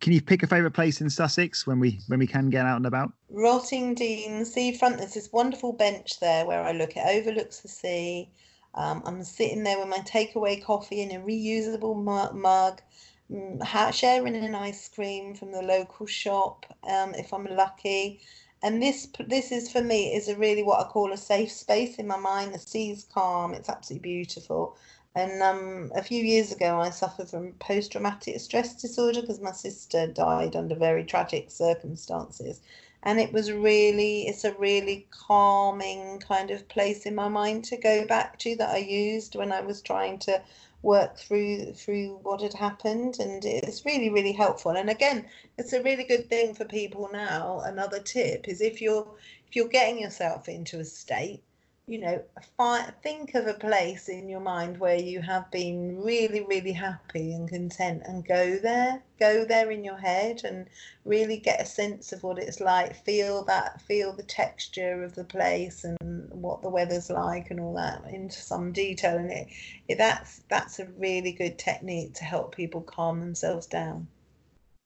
can 0.00 0.12
you 0.12 0.20
pick 0.20 0.42
a 0.42 0.48
favourite 0.48 0.74
place 0.74 1.00
in 1.00 1.08
Sussex 1.08 1.64
when 1.64 1.78
we 1.78 2.00
when 2.08 2.18
we 2.18 2.26
can 2.26 2.50
get 2.50 2.66
out 2.66 2.76
and 2.76 2.86
about? 2.86 3.12
Rottingdean 3.32 4.44
Seafront. 4.44 4.98
There's 4.98 5.14
this 5.14 5.32
wonderful 5.32 5.72
bench 5.72 6.18
there 6.18 6.44
where 6.44 6.62
I 6.62 6.72
look. 6.72 6.96
It 6.96 7.06
overlooks 7.06 7.60
the 7.60 7.68
sea. 7.68 8.30
Um, 8.76 9.02
I'm 9.06 9.24
sitting 9.24 9.64
there 9.64 9.78
with 9.78 9.88
my 9.88 9.98
takeaway 10.00 10.62
coffee 10.62 11.02
in 11.02 11.12
a 11.12 11.20
reusable 11.20 11.96
mug, 12.34 12.82
mm, 13.30 13.94
sharing 13.94 14.36
an 14.36 14.54
ice 14.54 14.88
cream 14.88 15.34
from 15.34 15.52
the 15.52 15.62
local 15.62 16.06
shop 16.06 16.66
um, 16.88 17.14
if 17.14 17.32
I'm 17.32 17.46
lucky. 17.46 18.20
And 18.62 18.82
this 18.82 19.08
this 19.28 19.52
is 19.52 19.70
for 19.72 19.82
me 19.82 20.14
is 20.14 20.28
a 20.28 20.36
really 20.36 20.62
what 20.64 20.80
I 20.84 20.88
call 20.88 21.12
a 21.12 21.16
safe 21.18 21.52
space 21.52 21.96
in 21.96 22.06
my 22.06 22.18
mind. 22.18 22.54
The 22.54 22.58
sea's 22.60 23.04
calm. 23.12 23.54
It's 23.54 23.68
absolutely 23.68 24.10
beautiful. 24.10 24.76
And 25.14 25.42
um, 25.42 25.92
a 25.94 26.02
few 26.02 26.24
years 26.24 26.52
ago, 26.52 26.80
I 26.80 26.90
suffered 26.90 27.30
from 27.30 27.52
post 27.54 27.92
traumatic 27.92 28.40
stress 28.40 28.74
disorder 28.80 29.22
because 29.22 29.40
my 29.40 29.52
sister 29.52 30.06
died 30.08 30.56
under 30.56 30.74
very 30.76 31.04
tragic 31.04 31.50
circumstances 31.50 32.60
and 33.06 33.20
it 33.20 33.32
was 33.32 33.52
really 33.52 34.26
it's 34.26 34.42
a 34.42 34.52
really 34.54 35.06
calming 35.12 36.18
kind 36.18 36.50
of 36.50 36.66
place 36.68 37.06
in 37.06 37.14
my 37.14 37.28
mind 37.28 37.62
to 37.64 37.76
go 37.76 38.04
back 38.04 38.36
to 38.36 38.56
that 38.56 38.70
I 38.70 38.78
used 38.78 39.36
when 39.36 39.52
I 39.52 39.60
was 39.60 39.80
trying 39.80 40.18
to 40.20 40.42
work 40.82 41.16
through 41.16 41.72
through 41.74 42.18
what 42.22 42.42
had 42.42 42.54
happened. 42.54 43.18
And 43.20 43.44
it's 43.44 43.86
really 43.86 44.10
really 44.10 44.32
helpful. 44.32 44.72
And 44.72 44.90
again 44.90 45.24
it's 45.56 45.72
a 45.72 45.82
really 45.84 46.02
good 46.02 46.28
thing 46.28 46.52
for 46.52 46.64
people 46.64 47.08
now. 47.12 47.60
Another 47.64 48.00
tip 48.00 48.48
is 48.48 48.60
if 48.60 48.82
you're 48.82 49.06
if 49.48 49.54
you're 49.54 49.68
getting 49.68 50.00
yourself 50.00 50.48
into 50.48 50.80
a 50.80 50.84
state 50.84 51.44
you 51.88 52.00
know, 52.00 52.20
find, 52.56 52.92
think 53.04 53.36
of 53.36 53.46
a 53.46 53.54
place 53.54 54.08
in 54.08 54.28
your 54.28 54.40
mind 54.40 54.78
where 54.78 54.96
you 54.96 55.20
have 55.20 55.48
been 55.52 56.02
really, 56.02 56.44
really 56.44 56.72
happy 56.72 57.32
and 57.32 57.48
content 57.48 58.02
and 58.06 58.26
go 58.26 58.58
there, 58.58 59.00
go 59.20 59.44
there 59.44 59.70
in 59.70 59.84
your 59.84 59.96
head 59.96 60.42
and 60.42 60.66
really 61.04 61.36
get 61.36 61.60
a 61.60 61.64
sense 61.64 62.12
of 62.12 62.24
what 62.24 62.40
it's 62.40 62.58
like. 62.58 63.04
Feel 63.04 63.44
that, 63.44 63.80
feel 63.82 64.12
the 64.12 64.24
texture 64.24 65.04
of 65.04 65.14
the 65.14 65.24
place 65.24 65.84
and 65.84 66.28
what 66.32 66.60
the 66.60 66.68
weather's 66.68 67.08
like 67.08 67.52
and 67.52 67.60
all 67.60 67.74
that 67.74 68.02
into 68.12 68.40
some 68.40 68.72
detail. 68.72 69.16
And 69.16 69.30
it, 69.30 69.46
it 69.86 69.96
that's, 69.96 70.42
that's 70.48 70.80
a 70.80 70.86
really 70.98 71.30
good 71.30 71.56
technique 71.56 72.14
to 72.14 72.24
help 72.24 72.56
people 72.56 72.80
calm 72.80 73.20
themselves 73.20 73.66
down. 73.66 74.08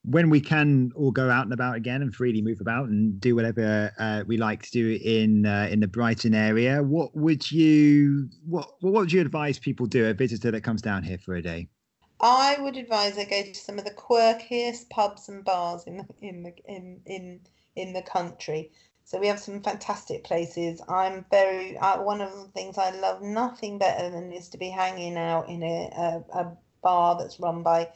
When 0.04 0.30
we 0.30 0.40
can 0.40 0.90
all 0.94 1.10
go 1.10 1.30
out 1.30 1.44
and 1.44 1.52
about 1.52 1.76
again 1.76 2.00
and 2.00 2.14
freely 2.14 2.40
move 2.40 2.60
about 2.60 2.88
and 2.88 3.20
do 3.20 3.34
whatever 3.34 3.92
uh, 3.98 4.24
we 4.26 4.38
like 4.38 4.62
to 4.62 4.70
do 4.70 4.98
in 5.04 5.44
uh, 5.44 5.68
in 5.70 5.80
the 5.80 5.88
Brighton 5.88 6.34
area, 6.34 6.82
what 6.82 7.14
would 7.14 7.50
you 7.50 8.28
what 8.46 8.66
what 8.80 8.94
would 8.94 9.12
you 9.12 9.20
advise 9.20 9.58
people 9.58 9.86
do 9.86 10.06
a 10.06 10.14
visitor 10.14 10.50
that 10.50 10.62
comes 10.62 10.80
down 10.80 11.02
here 11.02 11.18
for 11.18 11.34
a 11.34 11.42
day? 11.42 11.68
I 12.20 12.56
would 12.60 12.76
advise 12.76 13.16
they 13.16 13.24
go 13.24 13.42
to 13.42 13.54
some 13.54 13.78
of 13.78 13.84
the 13.84 13.90
quirkiest 13.90 14.90
pubs 14.90 15.28
and 15.28 15.44
bars 15.44 15.84
in 15.86 15.98
the, 15.98 16.06
in 16.20 16.42
the 16.42 16.54
in 16.66 17.00
in 17.06 17.40
in 17.76 17.92
the 17.92 18.02
country. 18.02 18.72
So 19.04 19.18
we 19.18 19.26
have 19.26 19.40
some 19.40 19.60
fantastic 19.62 20.24
places. 20.24 20.80
I'm 20.88 21.26
very 21.30 21.76
uh, 21.76 22.02
one 22.02 22.20
of 22.20 22.32
the 22.32 22.48
things 22.54 22.78
I 22.78 22.90
love 22.90 23.22
nothing 23.22 23.78
better 23.78 24.08
than 24.08 24.32
is 24.32 24.48
to 24.50 24.58
be 24.58 24.70
hanging 24.70 25.16
out 25.18 25.48
in 25.48 25.62
a, 25.62 25.90
a, 25.96 26.38
a 26.38 26.56
bar 26.82 27.18
that's 27.18 27.40
run 27.40 27.62
by 27.62 27.88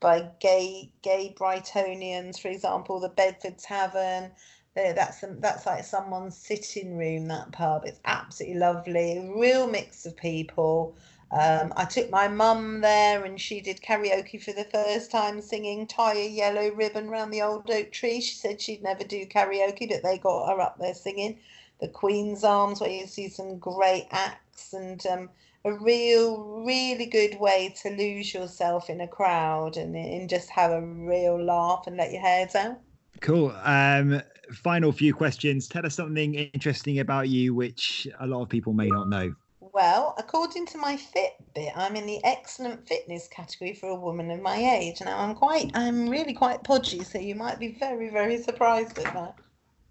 by 0.00 0.30
gay 0.40 0.92
gay 1.02 1.34
Brightonians, 1.38 2.40
for 2.40 2.48
example, 2.48 3.00
the 3.00 3.10
Bedford 3.10 3.58
Tavern. 3.58 4.32
That's 4.76 5.24
that's 5.40 5.66
like 5.66 5.84
someone's 5.84 6.38
sitting 6.38 6.98
room. 6.98 7.28
That 7.28 7.52
pub. 7.52 7.84
It's 7.86 8.00
absolutely 8.06 8.58
lovely. 8.60 9.32
Real 9.36 9.68
mix 9.68 10.06
of 10.06 10.16
people. 10.16 10.96
Um, 11.32 11.74
I 11.76 11.84
took 11.86 12.10
my 12.10 12.28
mum 12.28 12.80
there, 12.82 13.24
and 13.24 13.40
she 13.40 13.60
did 13.60 13.82
karaoke 13.82 14.42
for 14.42 14.52
the 14.52 14.64
first 14.64 15.10
time, 15.10 15.42
singing 15.42 15.86
"Tie 15.88 16.14
a 16.16 16.28
Yellow 16.28 16.70
Ribbon 16.72 17.10
Round 17.10 17.32
the 17.34 17.42
Old 17.42 17.70
Oak 17.70 17.92
Tree." 17.92 18.20
She 18.22 18.36
said 18.36 18.62
she'd 18.62 18.82
never 18.82 19.04
do 19.04 19.26
karaoke, 19.26 19.88
but 19.90 20.02
they 20.04 20.18
got 20.18 20.48
her 20.50 20.60
up 20.60 20.78
there 20.78 20.94
singing. 20.94 21.40
The 21.80 21.88
Queen's 21.88 22.44
Arms, 22.44 22.80
where 22.80 22.90
you 22.90 23.06
see 23.06 23.28
some 23.28 23.58
great 23.58 24.06
acts, 24.10 24.72
and 24.72 25.04
um, 25.06 25.30
a 25.64 25.72
real, 25.72 26.62
really 26.64 27.06
good 27.06 27.38
way 27.38 27.74
to 27.82 27.90
lose 27.90 28.32
yourself 28.32 28.90
in 28.90 29.00
a 29.00 29.08
crowd 29.08 29.76
and, 29.76 29.94
and 29.94 30.28
just 30.28 30.50
have 30.50 30.70
a 30.70 30.80
real 30.80 31.42
laugh 31.42 31.84
and 31.86 31.96
let 31.96 32.12
your 32.12 32.20
hair 32.20 32.46
down. 32.46 32.76
Cool. 33.20 33.50
Um, 33.64 34.22
final 34.52 34.92
few 34.92 35.14
questions. 35.14 35.68
Tell 35.68 35.84
us 35.84 35.94
something 35.94 36.34
interesting 36.34 37.00
about 37.00 37.28
you, 37.28 37.54
which 37.54 38.06
a 38.20 38.26
lot 38.26 38.42
of 38.42 38.48
people 38.48 38.72
may 38.72 38.88
not 38.88 39.08
know. 39.08 39.34
Well, 39.60 40.14
according 40.18 40.66
to 40.66 40.78
my 40.78 40.96
Fitbit, 40.96 41.72
I'm 41.76 41.94
in 41.94 42.06
the 42.06 42.24
excellent 42.24 42.88
fitness 42.88 43.28
category 43.28 43.74
for 43.74 43.90
a 43.90 43.94
woman 43.94 44.30
of 44.30 44.40
my 44.40 44.56
age. 44.56 45.00
Now, 45.00 45.18
I'm 45.18 45.34
quite, 45.34 45.70
I'm 45.74 46.08
really 46.08 46.32
quite 46.32 46.64
podgy, 46.64 47.04
so 47.04 47.18
you 47.18 47.34
might 47.34 47.58
be 47.58 47.76
very, 47.78 48.08
very 48.10 48.38
surprised 48.38 48.98
at 48.98 49.12
that. 49.14 49.34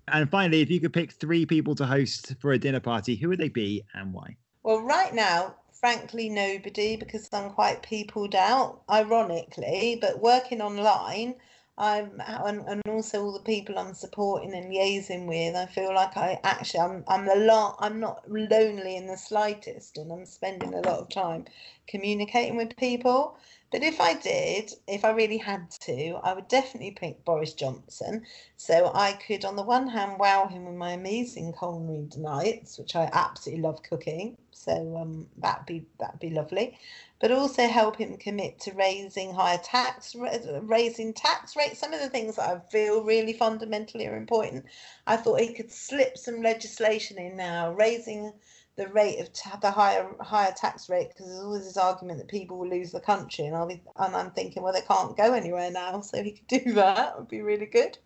And 0.10 0.30
finally, 0.30 0.62
if 0.62 0.70
you 0.70 0.80
could 0.80 0.94
pick 0.94 1.12
three 1.12 1.46
people 1.46 1.76
to 1.76 1.86
host 1.86 2.36
for 2.40 2.52
a 2.52 2.58
dinner 2.58 2.80
party, 2.80 3.16
who 3.16 3.30
would 3.30 3.40
they 3.40 3.50
be 3.50 3.84
and 3.94 4.14
why? 4.14 4.38
Well, 4.64 4.82
right 4.82 5.14
now, 5.14 5.56
frankly, 5.80 6.30
nobody 6.30 6.96
because 6.96 7.30
I'm 7.34 7.52
quite 7.52 7.84
peopled 7.84 8.36
out, 8.36 8.82
ironically, 8.90 9.98
but 10.00 10.22
working 10.22 10.62
online. 10.62 11.36
I'm 11.80 12.20
and, 12.26 12.82
also 12.88 13.24
all 13.24 13.34
the 13.34 13.40
people 13.40 13.78
I'm 13.78 13.94
supporting 13.94 14.54
and 14.56 14.72
liaising 14.72 15.28
with. 15.28 15.56
I 15.56 15.68
feel 15.68 15.94
like 15.94 16.18
I 16.18 16.40
actually 16.44 16.80
I'm 16.80 17.04
I'm 17.08 17.26
the 17.26 17.36
lot 17.36 17.76
I'm 17.80 18.00
not 18.00 18.24
lonely 18.28 18.96
in 18.96 19.06
the 19.06 19.18
slightest, 19.18 19.98
and 19.98 20.12
I'm 20.12 20.26
spending 20.26 20.74
a 20.74 20.82
lot 20.82 21.00
of 21.00 21.10
time 21.10 21.46
communicating 21.88 22.58
with 22.58 22.76
people. 22.78 23.38
But 23.70 23.84
if 23.84 24.00
I 24.00 24.14
did, 24.14 24.72
if 24.88 25.04
I 25.04 25.12
really 25.12 25.38
had 25.38 25.70
to, 25.82 26.20
I 26.24 26.34
would 26.34 26.48
definitely 26.48 26.92
pick 26.92 27.26
Boris 27.26 27.54
Johnson. 27.54 28.26
So 28.56 28.92
I 28.94 29.12
could, 29.14 29.44
on 29.44 29.58
the 29.58 29.64
one 29.64 29.88
hand, 29.88 30.20
wow 30.20 30.48
him 30.48 30.66
with 30.66 30.76
my 30.76 30.92
amazing 30.92 31.54
culinary 31.54 32.08
delights, 32.10 32.78
which 32.78 32.96
I 32.96 33.10
absolutely 33.12 33.64
love 33.64 33.84
cooking. 33.84 34.38
So 34.52 34.98
um, 34.98 35.28
that'd 35.38 35.66
be 35.66 35.86
that'd 36.00 36.20
be 36.20 36.30
lovely. 36.30 36.78
But 37.20 37.32
also 37.32 37.68
help 37.68 37.98
him 37.98 38.16
commit 38.18 38.60
to 38.62 38.74
raising 38.74 39.34
higher 39.34 39.58
tax, 39.58 40.16
raising 40.16 41.14
tax 41.14 41.56
rates. 41.58 41.80
Some 41.80 41.94
of 41.94 42.00
the 42.00 42.10
things 42.10 42.38
that 42.38 42.50
I 42.50 42.60
feel 42.70 43.04
really 43.04 43.34
fundamentally 43.34 44.08
are 44.08 44.16
important. 44.16 44.66
I 45.08 45.18
thought 45.18 45.42
he 45.42 45.54
could 45.54 45.72
slip 45.72 46.18
some 46.18 46.42
legislation 46.42 47.18
in 47.18 47.36
now, 47.36 47.74
raising 47.74 48.34
the 48.78 48.88
rate 48.90 49.20
of 49.20 49.62
the 49.62 49.72
higher 49.72 50.08
higher 50.22 50.54
tax 50.56 50.88
rate 50.88 51.10
because 51.10 51.26
there's 51.26 51.44
always 51.44 51.66
this 51.66 51.78
argument 51.78 52.20
that 52.20 52.28
people 52.28 52.58
will 52.58 52.70
lose 52.70 52.92
the 52.92 53.00
country 53.00 53.46
and 53.46 53.56
I'll 53.56 53.68
be 53.68 53.82
and 53.98 54.16
I'm 54.16 54.32
thinking 54.32 54.64
well 54.64 54.74
they 54.74 54.82
can't 54.82 55.18
go 55.18 55.34
anywhere 55.34 55.72
now 55.72 56.02
so 56.08 56.24
he 56.24 56.32
could 56.32 56.48
do 56.48 56.74
that 56.74 57.18
would 57.18 57.28
be 57.28 57.42
really 57.42 57.66
good. 57.66 57.98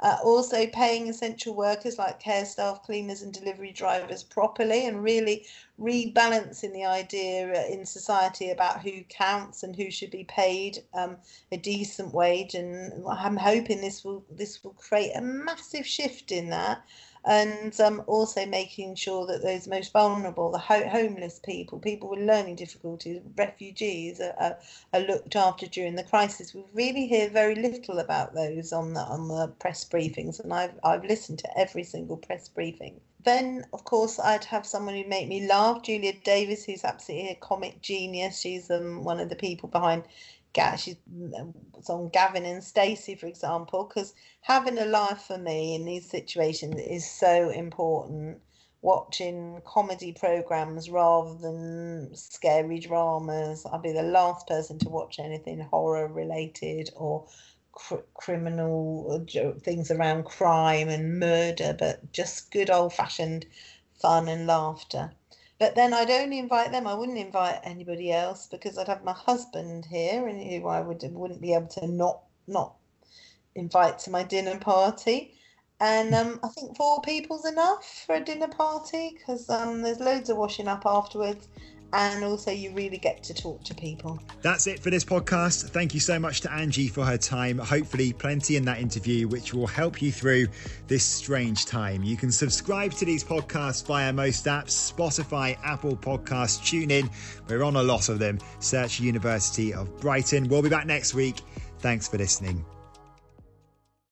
Uh, 0.00 0.16
also 0.24 0.66
paying 0.66 1.08
essential 1.08 1.54
workers 1.54 1.96
like 1.96 2.18
care 2.18 2.44
staff, 2.44 2.82
cleaners 2.82 3.22
and 3.22 3.32
delivery 3.32 3.70
drivers 3.70 4.24
properly 4.24 4.84
and 4.84 5.04
really 5.04 5.46
rebalancing 5.80 6.72
the 6.72 6.84
idea 6.84 7.64
in 7.68 7.86
society 7.86 8.50
about 8.50 8.82
who 8.82 9.04
counts 9.08 9.62
and 9.62 9.76
who 9.76 9.92
should 9.92 10.10
be 10.10 10.24
paid 10.24 10.82
um, 10.92 11.16
a 11.52 11.56
decent 11.56 12.12
wage 12.12 12.54
and 12.56 13.04
I'm 13.08 13.36
hoping 13.36 13.80
this 13.80 14.04
will 14.04 14.24
this 14.28 14.64
will 14.64 14.74
create 14.74 15.12
a 15.14 15.20
massive 15.20 15.86
shift 15.86 16.32
in 16.32 16.50
that 16.50 16.82
and 17.24 17.78
um, 17.80 18.02
also 18.06 18.46
making 18.46 18.96
sure 18.96 19.26
that 19.26 19.42
those 19.42 19.68
most 19.68 19.92
vulnerable, 19.92 20.50
the 20.50 20.58
ho- 20.58 20.88
homeless 20.88 21.40
people, 21.44 21.78
people 21.78 22.10
with 22.10 22.20
learning 22.20 22.56
difficulties, 22.56 23.20
refugees, 23.36 24.20
are, 24.20 24.34
are, 24.38 24.58
are, 24.92 25.00
looked 25.00 25.36
after 25.36 25.66
during 25.66 25.94
the 25.96 26.04
crisis. 26.04 26.54
We 26.54 26.64
really 26.74 27.06
hear 27.06 27.30
very 27.30 27.54
little 27.54 27.98
about 27.98 28.34
those 28.34 28.72
on 28.72 28.94
the 28.94 29.00
on 29.00 29.28
the 29.28 29.48
press 29.60 29.84
briefings, 29.84 30.40
and 30.40 30.52
I've 30.52 30.78
I've 30.84 31.04
listened 31.04 31.38
to 31.40 31.58
every 31.58 31.84
single 31.84 32.16
press 32.16 32.48
briefing. 32.48 33.00
Then, 33.24 33.66
of 33.72 33.84
course, 33.84 34.18
I'd 34.18 34.44
have 34.46 34.66
someone 34.66 34.96
who 34.96 35.06
make 35.06 35.28
me 35.28 35.46
laugh. 35.46 35.82
Julia 35.82 36.14
Davis, 36.24 36.64
who's 36.64 36.84
absolutely 36.84 37.30
a 37.30 37.34
comic 37.36 37.80
genius. 37.80 38.40
She's 38.40 38.70
um, 38.70 39.04
one 39.04 39.20
of 39.20 39.28
the 39.28 39.36
people 39.36 39.68
behind 39.68 40.04
she's 40.76 40.96
on 41.88 42.08
Gavin 42.10 42.44
and 42.44 42.62
Stacey, 42.62 43.14
for 43.14 43.26
example, 43.26 43.84
because 43.84 44.14
having 44.42 44.78
a 44.78 44.84
life 44.84 45.22
for 45.22 45.38
me 45.38 45.74
in 45.74 45.84
these 45.84 46.08
situations 46.10 46.80
is 46.80 47.10
so 47.10 47.50
important. 47.50 48.40
Watching 48.82 49.62
comedy 49.64 50.12
programs 50.12 50.90
rather 50.90 51.34
than 51.36 52.10
scary 52.16 52.80
dramas. 52.80 53.64
I'll 53.64 53.78
be 53.78 53.92
the 53.92 54.02
last 54.02 54.48
person 54.48 54.78
to 54.80 54.88
watch 54.88 55.20
anything 55.20 55.60
horror 55.60 56.08
related 56.08 56.90
or 56.96 57.26
cr- 57.72 58.06
criminal 58.14 59.26
uh, 59.36 59.58
things 59.60 59.90
around 59.90 60.24
crime 60.24 60.88
and 60.88 61.18
murder, 61.20 61.76
but 61.78 62.12
just 62.12 62.50
good 62.50 62.70
old 62.70 62.92
fashioned 62.92 63.46
fun 64.00 64.28
and 64.28 64.46
laughter. 64.46 65.12
But 65.62 65.76
then 65.76 65.94
I'd 65.94 66.10
only 66.10 66.40
invite 66.40 66.72
them. 66.72 66.88
I 66.88 66.94
wouldn't 66.94 67.18
invite 67.18 67.60
anybody 67.62 68.10
else 68.10 68.48
because 68.48 68.76
I'd 68.76 68.88
have 68.88 69.04
my 69.04 69.12
husband 69.12 69.86
here, 69.86 70.26
and 70.26 70.42
who 70.42 70.66
I 70.66 70.80
would 70.80 71.04
wouldn't 71.14 71.40
be 71.40 71.54
able 71.54 71.68
to 71.68 71.86
not 71.86 72.22
not 72.48 72.74
invite 73.54 74.00
to 74.00 74.10
my 74.10 74.24
dinner 74.24 74.58
party. 74.58 75.34
And 75.78 76.12
um, 76.16 76.40
I 76.42 76.48
think 76.48 76.76
four 76.76 77.00
people's 77.02 77.44
enough 77.46 78.02
for 78.04 78.16
a 78.16 78.24
dinner 78.24 78.48
party 78.48 79.14
because 79.16 79.48
um, 79.48 79.82
there's 79.82 80.00
loads 80.00 80.30
of 80.30 80.36
washing 80.36 80.66
up 80.66 80.82
afterwards, 80.84 81.46
and 81.92 82.24
also 82.24 82.50
you 82.50 82.72
really 82.72 82.98
get 82.98 83.22
to 83.24 83.34
talk 83.34 83.62
to 83.64 83.74
people. 83.74 84.18
That's 84.40 84.66
it 84.66 84.80
for 84.80 84.90
this 84.90 85.04
podcast. 85.04 85.68
Thank 85.70 85.94
you 85.94 86.00
so 86.00 86.18
much 86.18 86.40
to 86.42 86.52
Angie 86.52 86.88
for 86.88 87.04
her 87.04 87.18
time. 87.18 87.58
Hopefully, 87.58 88.12
plenty 88.12 88.56
in 88.56 88.64
that 88.64 88.78
interview, 88.78 89.28
which 89.28 89.52
will 89.52 89.66
help 89.66 90.00
you 90.00 90.10
through 90.10 90.48
this 90.86 91.04
strange 91.04 91.66
time. 91.66 92.02
You 92.02 92.16
can 92.16 92.32
subscribe 92.32 92.92
to 92.94 93.04
these 93.04 93.24
podcasts 93.24 93.84
via 93.84 94.12
most 94.12 94.44
apps 94.46 94.92
Spotify, 94.92 95.58
Apple 95.64 95.96
Podcasts, 95.96 96.60
TuneIn. 96.60 97.10
We're 97.48 97.62
on 97.62 97.76
a 97.76 97.82
lot 97.82 98.08
of 98.08 98.18
them. 98.18 98.38
Search 98.60 99.00
University 99.00 99.72
of 99.74 100.00
Brighton. 100.00 100.48
We'll 100.48 100.62
be 100.62 100.68
back 100.68 100.86
next 100.86 101.14
week. 101.14 101.40
Thanks 101.78 102.08
for 102.08 102.18
listening. 102.18 102.64